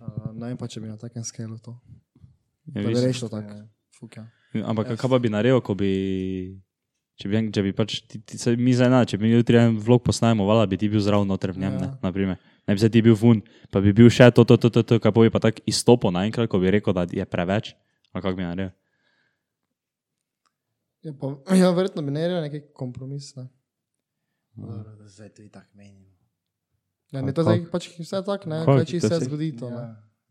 [0.00, 1.76] uh, ne vem pa, če bi na takem skalu to,
[2.72, 3.60] ja, da bi rešil tako,
[3.94, 4.24] fuk ja.
[4.64, 5.92] Ampak kaj pa bi naredil, ko bi.
[7.20, 9.76] Če bi, če bi pač, ti, ti, mi zdaj, ne, če bi mi jutri en
[9.78, 11.98] vlog posnajmo, vala bi ti bil zraven noter v njem, ne, Ja.
[12.02, 12.40] naprimer.
[12.66, 13.40] Ne bi se ti bil fun,
[13.74, 16.12] pa bi bil še to, to, to, to, to kaj pa bi pa tako izstopil
[16.14, 17.72] naenkrat, ko bi rekel, da je preveč.
[18.12, 18.70] A kako bi naredil?
[21.02, 21.32] Ja, pa,
[21.62, 23.48] ja, verjetno bi naredil neki kompromis, ne.
[24.54, 26.06] Dobro, da zdaj to i tak menim.
[27.12, 29.82] Ja, ne, to zdaj pač vse tako, ne, kaj To se zgodi to, ne.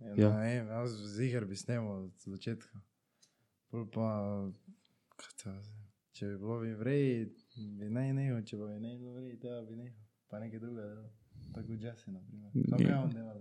[0.02, 0.30] Ja, ja, Ja.
[0.34, 2.80] ne vem, jaz ziger bi snemal od začetka.
[3.70, 4.08] Pol pa,
[5.20, 5.54] kaj to,
[6.18, 7.20] če bi bilo v vreji,
[7.78, 10.00] bi naj nehal, če bi naj bilo v vreji, tega bi nehal.
[10.32, 11.10] Pa nekaj drugega dela.
[11.54, 12.50] Tako Jesse, na primer.
[12.82, 13.02] Ja.
[13.02, 13.32] on dela?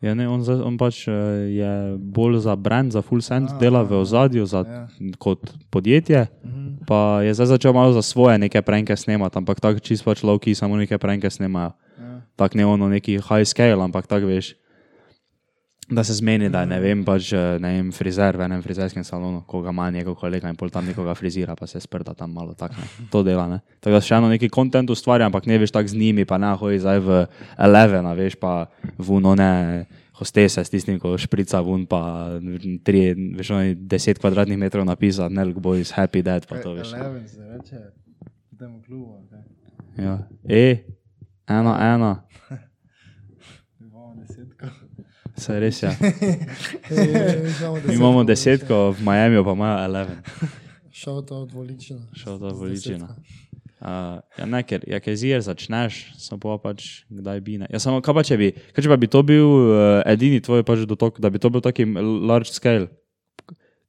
[0.00, 1.12] Ja, ne, on, za, on pač eh,
[1.50, 4.84] je bolj za brand, za full send, A, dela v ozadju za, Ja.
[5.18, 6.26] kot podjetje.
[6.44, 6.84] Mhm.
[6.86, 10.54] Pa je zdaj začel malo za svoje neke prenke snemati, ampak tako čisto pač lovki
[10.54, 11.72] samo neke prenke snemajo.
[11.98, 12.20] Ja.
[12.36, 14.54] Tako ne ono neki high scale, ampak tako veš.
[15.88, 19.44] Da se zmeni, da ne vem, pač eh, ne vem, frizer v enem frizerskem salonu,
[19.46, 22.74] koga ima njegov kolega in pol tam nekoga frizira, pa se sprda tam malo tako.
[22.82, 23.06] Ne.
[23.12, 23.60] To dela, ne.
[23.78, 26.50] Tako da še eno neki kontent ustvarja, ampak ne veš tako z njimi, pa ne
[26.58, 27.20] hoji zdaj v
[27.68, 28.56] Eleven, veš pa
[28.98, 29.52] v one
[30.18, 32.00] hostese s tistim, ko šprica vun, pa
[32.82, 36.96] tri, veš, oni 10 kvadratnih metrov napisa, Nelk Boys, Happy Dad, pa to veš.
[36.96, 37.84] Eleven se reče,
[38.50, 39.44] v tem klubu, kaj?
[40.02, 40.18] Ja.
[40.48, 40.82] E,
[41.46, 42.12] ena, ena.
[43.80, 44.74] Imamo desetko.
[45.36, 45.90] Se res je.
[47.60, 50.08] Imamo Mi imamo desetko, v Miami pa imajo 11.
[50.92, 52.00] Šel to od voličina.
[52.14, 53.16] Šel to voličina.
[53.76, 57.66] Uh, ja, ne, ker ja, kezir začneš, samo pa pač kdaj bi ne.
[57.68, 60.64] Ja, samo kaj pa če bi, kaj če pa bi to bil uh, edini tvoj
[60.64, 62.88] pač dotok, da bi to bil taki large scale.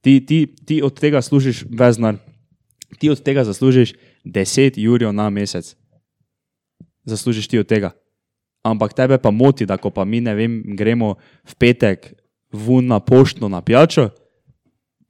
[0.04, 2.20] Ti, ti, ti od tega služiš veznar,
[3.00, 3.96] ti od tega zaslužiš
[4.28, 5.72] 10 jurjev na mesec.
[7.08, 7.94] Zaslužiš ti od tega.
[8.68, 12.12] Ampak tebe pa moti, da ko pa mi ne vem, gremo v petek
[12.50, 14.10] vun na poštno na pijačo,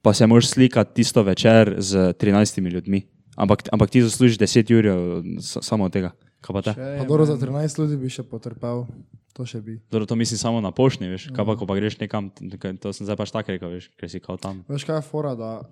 [0.01, 3.03] pa se moraš slikati tisto večer z 13 ljudmi.
[3.35, 4.99] Ampak, ampak ti zaslužiš 10 jurjev
[5.37, 6.11] s- samo od tega.
[6.39, 6.71] Kaj pa te?
[6.97, 8.85] Pa dobro, za 13 ljudi bi še potrpel,
[9.33, 9.79] to še bi.
[9.87, 12.31] Dobro, to mislim samo na pošti, veš, kaj pa, ko pa greš nekam,
[12.79, 14.63] to sem zdaj pač tako rekel, veš, ker si kao tam.
[14.67, 15.63] Veš kaj je fora, da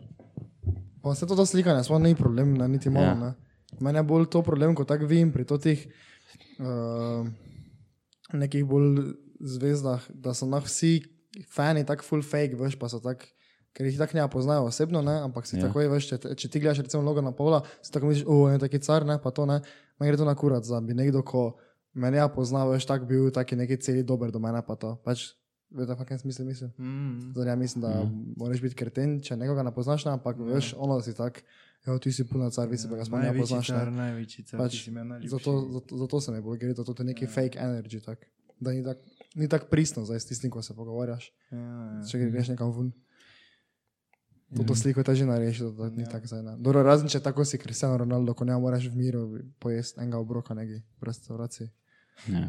[1.00, 3.06] pa vse to, to slikanje, sploh ni problem, ne, niti malo.
[3.06, 3.16] Ja.
[3.26, 3.34] Ja.
[3.80, 5.80] Mene je bolj to problem, ko tako vidim pri totih
[6.58, 7.28] uh,
[8.34, 11.02] nekih bolj zvezdah, da so nah vsi
[11.48, 13.26] fani tako full fake, veš, pa so tako,
[13.74, 15.68] ker jih tako ne poznajo osebno, ne, ampak si Ja.
[15.68, 18.60] takoj, veš, če, če ti gledaš recimo logo na pola, si tako misliš, o, je
[18.60, 19.62] taki car, ne, pa to ne,
[20.00, 21.58] me gre to na kurat, da bi nekdo, ko
[21.94, 25.38] mene ja pozna, veš, tak bil taki neki celi dober do mene, pa to, pač,
[25.70, 26.70] veš, v kakšnem smislu mislim.
[26.78, 27.32] Mm.
[27.32, 28.10] Zdaj, ja mislim, da Ja.
[28.36, 31.44] moraš biti kreten, če nekoga ne poznaš, ne, ampak veš, ono si tak,
[31.88, 33.68] ja, ti si puna car, vi si pa ga ne Največji poznaš.
[33.68, 33.98] car, Ne.
[33.98, 35.30] največji car, Pač, ti si imel najljubši.
[35.30, 38.28] Zato, zato, zato se mi bolj gre, to je neki fake energy, tak,
[38.60, 39.02] da ni tako
[39.36, 42.02] ni tak pristno zdaj s tistim, ko se pogovarjaš, Ja, ja.
[42.04, 42.92] če greš nekam ven.
[44.50, 46.42] To, to sliko je težje narediti, da ni tako zdaj.
[46.42, 46.54] ne.
[46.58, 49.22] Dobro, razen če tako si Cristiano Ronaldo, ko ne moraš v miru
[49.60, 51.68] pojesti enega obroka neki v restauraciji.
[52.28, 52.48] Ja.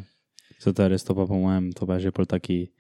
[0.58, 2.70] Zato je res to pa po mojem, to pa je že pol taki,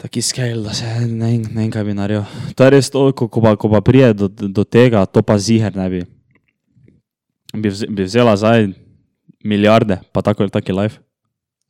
[0.00, 2.24] taki scale, da se ne vem, ne vem kaj bi naredil.
[2.50, 5.36] To je res to, ko, ko, pa, ko pa prije do, do tega, to pa
[5.36, 6.00] ziger ne bi.
[7.52, 8.70] Bi, vze, bi vzela zdaj
[9.42, 10.98] milijarde, pa tako je taki life.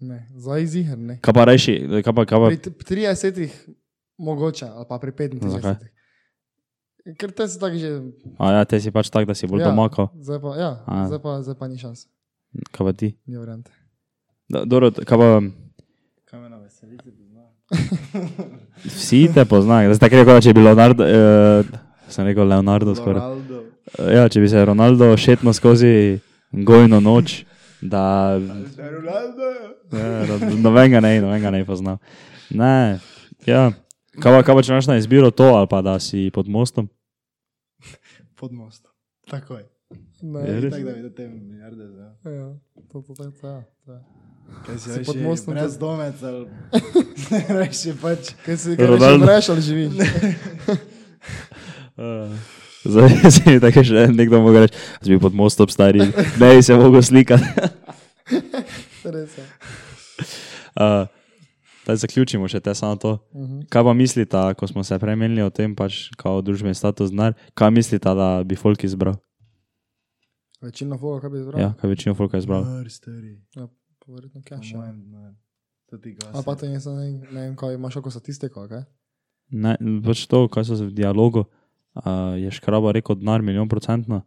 [0.00, 1.18] Ne, zdaj ziger ne.
[1.18, 3.48] Kaj pa reši, kaj pa, kaj pa, Pri t- pri 30
[4.18, 5.48] mogoče, ali pa pri 35.
[5.50, 5.74] Zakaj?
[7.16, 7.90] Ker te si tako že.
[8.36, 9.66] a ja, te si pač tak, da si bolj Ja.
[9.66, 9.70] ja.
[9.70, 11.06] domakal, Zdaj pa, ja, A.
[11.06, 12.06] zdaj pa, zdaj pa ni šans,
[12.70, 13.08] kaj pa ti.
[13.24, 13.72] ni variante.
[14.46, 15.28] Dobro, kaj pa,
[16.24, 17.19] Kaj me na veselice pozna?
[18.84, 21.78] Vsi te poznajo, zdaj tako rekel, da če bi Leonardo, uh,
[22.10, 23.20] sem rekel Leonardo skoraj.
[23.20, 23.62] Ronaldo.
[24.12, 26.18] Ja, če bi se Ronaldo šetno skozi
[26.52, 27.44] gojno noč,
[27.80, 29.50] da Ronaldo.
[29.92, 31.98] ja, nobenega ne, nobenega ne pozna.
[32.50, 32.98] Ne,
[33.46, 33.70] ja.
[34.20, 36.88] Kaj pa, kaj pa če imaš na izbiro to, ali pa da si pod mostom?
[38.34, 38.90] Pod mostom.
[39.30, 39.62] Takoj.
[40.22, 40.72] Ne, Je res?
[40.74, 42.10] Tako da bi te milijarde zdaj.
[42.34, 42.48] ja,
[42.92, 43.92] to, to, to, to, ja, to.
[43.92, 44.00] je.
[44.66, 45.55] Kaj si, Si si pod pod mostom, mostom?
[45.55, 46.46] Brez domec ali...
[47.61, 48.32] Reši pač.
[48.44, 49.07] Kaj si, kaj Ronaldo.
[49.07, 49.26] Ronaldo.
[49.26, 49.92] reš ali živiš?
[52.01, 52.32] Uh,
[52.84, 56.01] zdaj si mi tako še nekdo mogel reči, da si bil pod mostom stari,
[56.40, 57.44] ne bi se mogel slikati.
[59.05, 59.44] Res je.
[60.80, 61.05] Uh,
[61.84, 63.12] da zaključimo še te samo to.
[63.36, 63.66] Mhm.
[63.68, 67.74] Kaj pa mislite, ko smo se premenili o tem, pač kao družbeni status denar, kaj
[67.74, 69.20] mislite, da bi folk izbral?
[70.64, 71.61] Večina foga, kaj bi izbral?
[71.61, 72.64] Ja, kaj večino folka izbral?
[72.64, 73.68] Dar,
[74.11, 74.68] ja verjetno Po cash.
[74.68, 74.78] ja.
[74.78, 75.34] mojem, ne.
[75.86, 76.30] To ti gasi.
[76.32, 78.82] A pa to nisem, ne, ne vem, kaj imaš oko statistiko, kaj?
[79.52, 81.46] Ne, pač to, kaj so v dialogu,
[81.96, 82.04] uh,
[82.36, 84.22] je škraba rekel denar milijon procentno,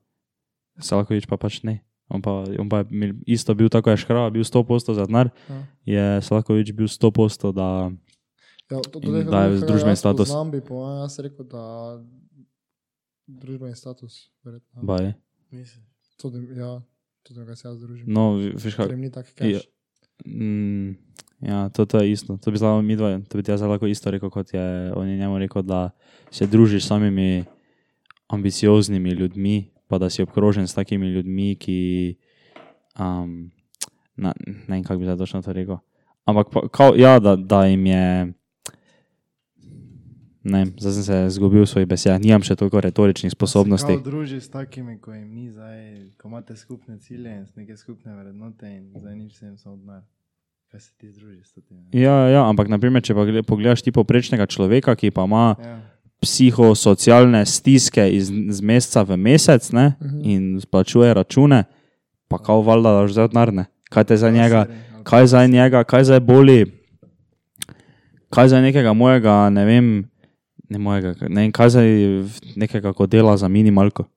[0.75, 1.79] Salakovič pa pač ne.
[2.09, 5.31] On pa, on pa je isto bil tako, je škraba bil 100 posto za denar,
[5.47, 5.59] Ja.
[5.85, 7.91] je Salakovič bil 100 posto, da
[8.65, 10.27] Ja, to, to, to, da je družbeni status.
[10.27, 11.63] Znam bi po mojem, jaz rekel, da
[13.25, 14.81] družbeni status, verjetno.
[14.83, 15.13] baj.
[15.51, 15.79] Misliš?
[16.17, 16.81] Tudi, ja,
[17.21, 18.05] tudi ga se jaz družim.
[18.07, 18.95] No, vi- veš kaj.
[18.95, 19.59] ni tak Ja.
[19.59, 19.67] cash.
[20.25, 20.95] Mm,
[21.41, 22.37] ja, to, to je isto.
[22.37, 25.07] To bi znal mi dva, to bi ti jaz lahko isto rekel, kot je on
[25.07, 25.89] je njemu rekel, da
[26.31, 27.43] se družiš s samimi
[28.27, 32.15] ambicioznimi ljudmi, pa da si obkrožen s takimi ljudmi, ki.
[32.99, 33.51] Um,
[34.15, 35.77] na, ne vem, kako bi zdaj točno to rekel.
[36.25, 38.33] Ampak, pa, kao, ja, da, da jim je.
[40.43, 43.87] Ne, zdaj sem se izgubil v svojih besedah, nimam še toliko retoričnih sposobnosti.
[43.87, 45.77] Se kao druži s takimi, ko jim ni zdaj,
[46.19, 50.03] ko imate skupne cilje in neke skupne vrednote in zdaj ni vsem samo denar.
[50.73, 51.61] Kaj se ti združi s tem?
[51.93, 55.77] Ja, ja, ampak naprimer, če pa pogledaš ti poprečnega človeka, ki pa ima Ja.
[56.19, 60.19] psihosocialne stiske iz, iz meseca v mesec ne, Mhm.
[60.23, 61.63] in splačuje račune,
[62.27, 63.65] pa kao valjda daš zdaj odnarne.
[63.85, 66.65] Kaj te za njega, Seri, ali kaj za njega, kaj za boli,
[68.29, 70.09] kaj za nekega mojega, ne vem,
[70.69, 71.81] ne mojega, ne vem, kaj za
[72.55, 74.09] nekega, ko dela za minimalko.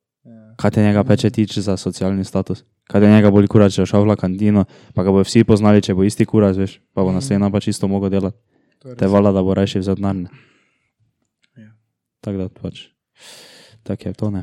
[0.57, 2.65] Kaj te njega peče tiče za socialni status?
[2.85, 5.83] Kaj te njega boli kurac, če bo šel v kantino, pa ga bo vsi poznali,
[5.83, 8.39] če bo isti kurac, veš, pa bo naslednja pa čisto mogel delati.
[8.85, 10.31] Je Te valjda, da bo rajši vzel denarne.
[11.57, 11.73] Ja.
[12.21, 12.87] Tako da pač.
[13.83, 14.43] Tako je to ne.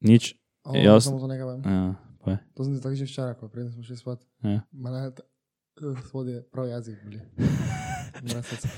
[0.00, 0.34] Nič.
[0.64, 1.60] O, jaz- Samo to nekaj vem.
[1.62, 2.38] Ja, pa je.
[2.54, 4.20] To sem ti tako že včeraj, ko preden smo šli spat.
[4.40, 4.60] Ja.
[4.70, 5.10] Mene,
[6.02, 6.96] Spodje, prav jezik.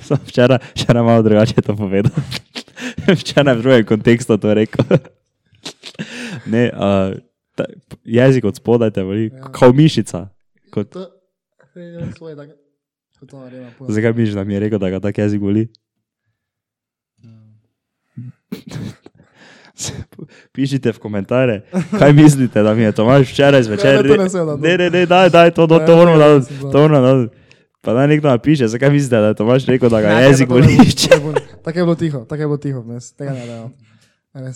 [0.03, 2.15] Sem včeraj, včeraj malo drugače to povedal.
[3.15, 4.85] Včeraj v drugem kontekstu to rekel.
[6.47, 7.15] ne, uh,
[7.55, 7.65] ta,
[8.05, 9.39] jezik od spodaj te boli, Ja.
[9.39, 9.53] ja.
[9.53, 10.29] kot mišica.
[10.71, 11.09] Kot, To
[11.75, 12.53] je svoje, tako.
[13.19, 13.71] Kot to naredim.
[13.89, 15.69] zakaj misliš, da mi je rekel, da ga tak jezik boli?
[20.53, 24.29] Pišite v komentarje, kaj mislite, da mi je Tomaš včeraj zvečer Ne, ne, to ne
[24.29, 24.63] smem dati.
[24.63, 26.25] Ne, ne, ne, daj, daj, to, to, Ne, to moramo ne,
[27.25, 27.42] dati.
[27.83, 27.91] To.
[27.91, 30.55] Pa naj nekdo napiše, zakaj mislite, da je Tomaš rekel, da ga Ne, jezik to
[30.55, 30.77] boli.
[31.35, 31.35] to.
[31.63, 33.13] Tako je bilo tiho, tako je bilo tiho vmes.
[33.13, 33.73] Tega ne dajam.
[34.35, 34.53] Ne.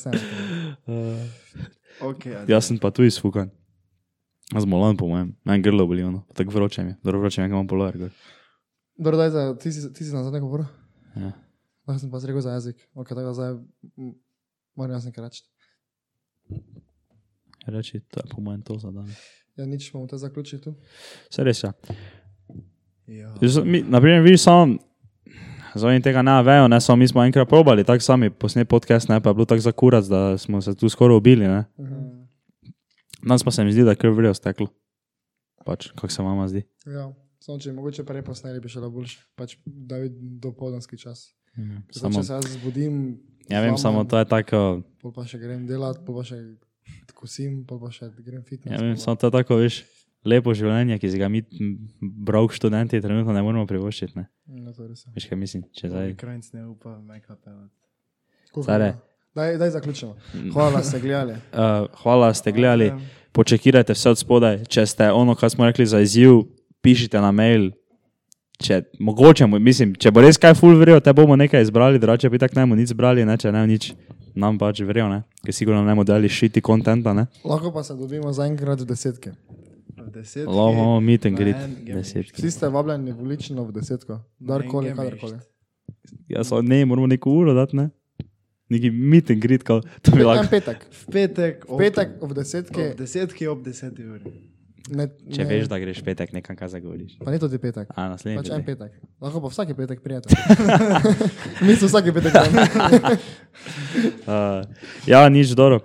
[2.01, 3.51] Okay, Jaz sem pa tu izfukan.
[4.55, 7.51] Zmolan po mojem, meni grlo boli ono, tako vroče mi je, dobro vroče mi je,
[7.51, 7.97] imam polar.
[8.97, 10.67] Dobro, daj, za, ti, si, ti si na zadnje govoril?
[11.17, 11.33] Ja.
[11.87, 12.77] Lahko sem pa rekel za jezik.
[12.95, 14.15] Ok, tako zdaj m,
[14.75, 15.43] moram jaz nekaj reči.
[17.67, 19.11] Reči, to je po mojem to za dan.
[19.57, 20.75] Ja, nič, bomo te zaključili tu.
[21.31, 21.67] Vse res je.
[21.67, 21.95] Ja.
[23.07, 23.35] Ja.
[23.89, 24.79] Naprimer, vi sam,
[25.75, 29.21] zvonim tega ne vejo, ne samo mi smo enkrat probali, tako sami posnet podcast, ne
[29.21, 31.65] pa je bilo tako za kurac, da smo se tu skoraj ubili, ne.
[33.23, 34.69] Danes pa se mi zdi, da je kar vrjo steklo.
[35.67, 36.63] Pač, kako se vama zdi.
[36.87, 37.09] Ja,
[37.43, 39.19] samo če mogoče prej posneli, bi šlo boljše.
[39.35, 40.11] Pač, da bi
[40.43, 41.33] dopoldanski čas.
[41.57, 41.83] Samo...
[41.91, 42.97] Samo, Če se jaz zbudim,
[43.49, 46.37] ja vem, samo to je tako, pol pa še grem delat, pol pa še
[47.17, 48.77] kosim, pol pa še grem fitness.
[48.77, 49.79] ja vem, samo to je tako, veš,
[50.27, 51.43] lepo življenje, ki si ga mi,
[52.01, 54.27] brok študenti, trenutno ne moremo privoščiti, ne.
[54.51, 55.05] Ja, je res.
[55.15, 56.15] Veš, kaj mislim, če zdaj.
[56.21, 57.39] Krajnc ne upa, meka.
[58.53, 58.95] Koliko Stare.
[58.97, 59.05] ima?
[59.37, 60.17] Daj, daj zaključimo.
[60.53, 61.33] Hvala, da ste gledali.
[61.33, 62.93] Uh, hvala, ste gledali.
[63.37, 64.63] Počekajte vse od spodaj.
[64.65, 66.47] Če ste ono, kar smo rekli za izziv,
[66.81, 67.71] pišite na mail.
[68.57, 72.41] Če, mogoče, mislim, če bo res kaj full vrijo, te bomo nekaj izbrali, drugače bi
[72.41, 73.91] tako ne bomo nič zbrali, ne, če ne nič,
[74.33, 77.13] nam pač ne, ker sigurno ne bomo dali šiti kontenta.
[77.45, 79.35] Lahko pa se dobimo zaenkrat v desetke.
[80.15, 80.47] Desetki.
[80.47, 82.33] Lahko imamo meet and greet, en game deset.
[82.33, 84.19] Vsi ste vabljeni volično v desetko.
[84.39, 85.39] Darkoli, kadarkoli.
[86.29, 87.89] Ja, so, ne, moramo neko uro dati, ne.
[88.69, 90.49] Neki meet and greet, kao, to bi lahko.
[90.51, 90.87] petek.
[91.07, 91.65] V petek.
[91.69, 92.91] V petek ob desetke.
[92.91, 94.35] Ob desetki ob deseti uri.
[94.87, 97.17] Ne, Če ne, veš, da greš petek, nekam kaj zagovoriš.
[97.25, 97.89] Pa ni to ti petek.
[97.91, 98.93] A, naslednji Pač en petek.
[99.23, 100.37] Lahko pa vsake petek prijatelj.
[101.67, 102.35] Mi smo vsake petek.
[104.27, 104.63] Uh,
[105.09, 105.81] ja, nič dobro.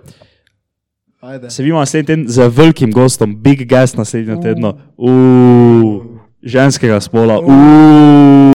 [1.22, 1.50] Ajde.
[1.50, 4.78] Se vidimo naslednji teden z velikim gostom, big guest naslednjo tedno.
[4.96, 6.02] Uh,
[6.42, 7.40] ženskega spola.
[7.40, 8.52] Uh.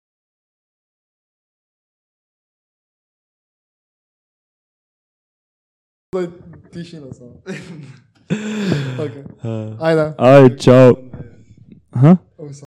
[6.73, 7.43] Tišina samo.
[8.99, 9.23] Okay.
[9.81, 10.15] Ajde.
[10.19, 10.97] Aj, čau.
[11.91, 12.17] Aha.
[12.39, 12.66] Vse.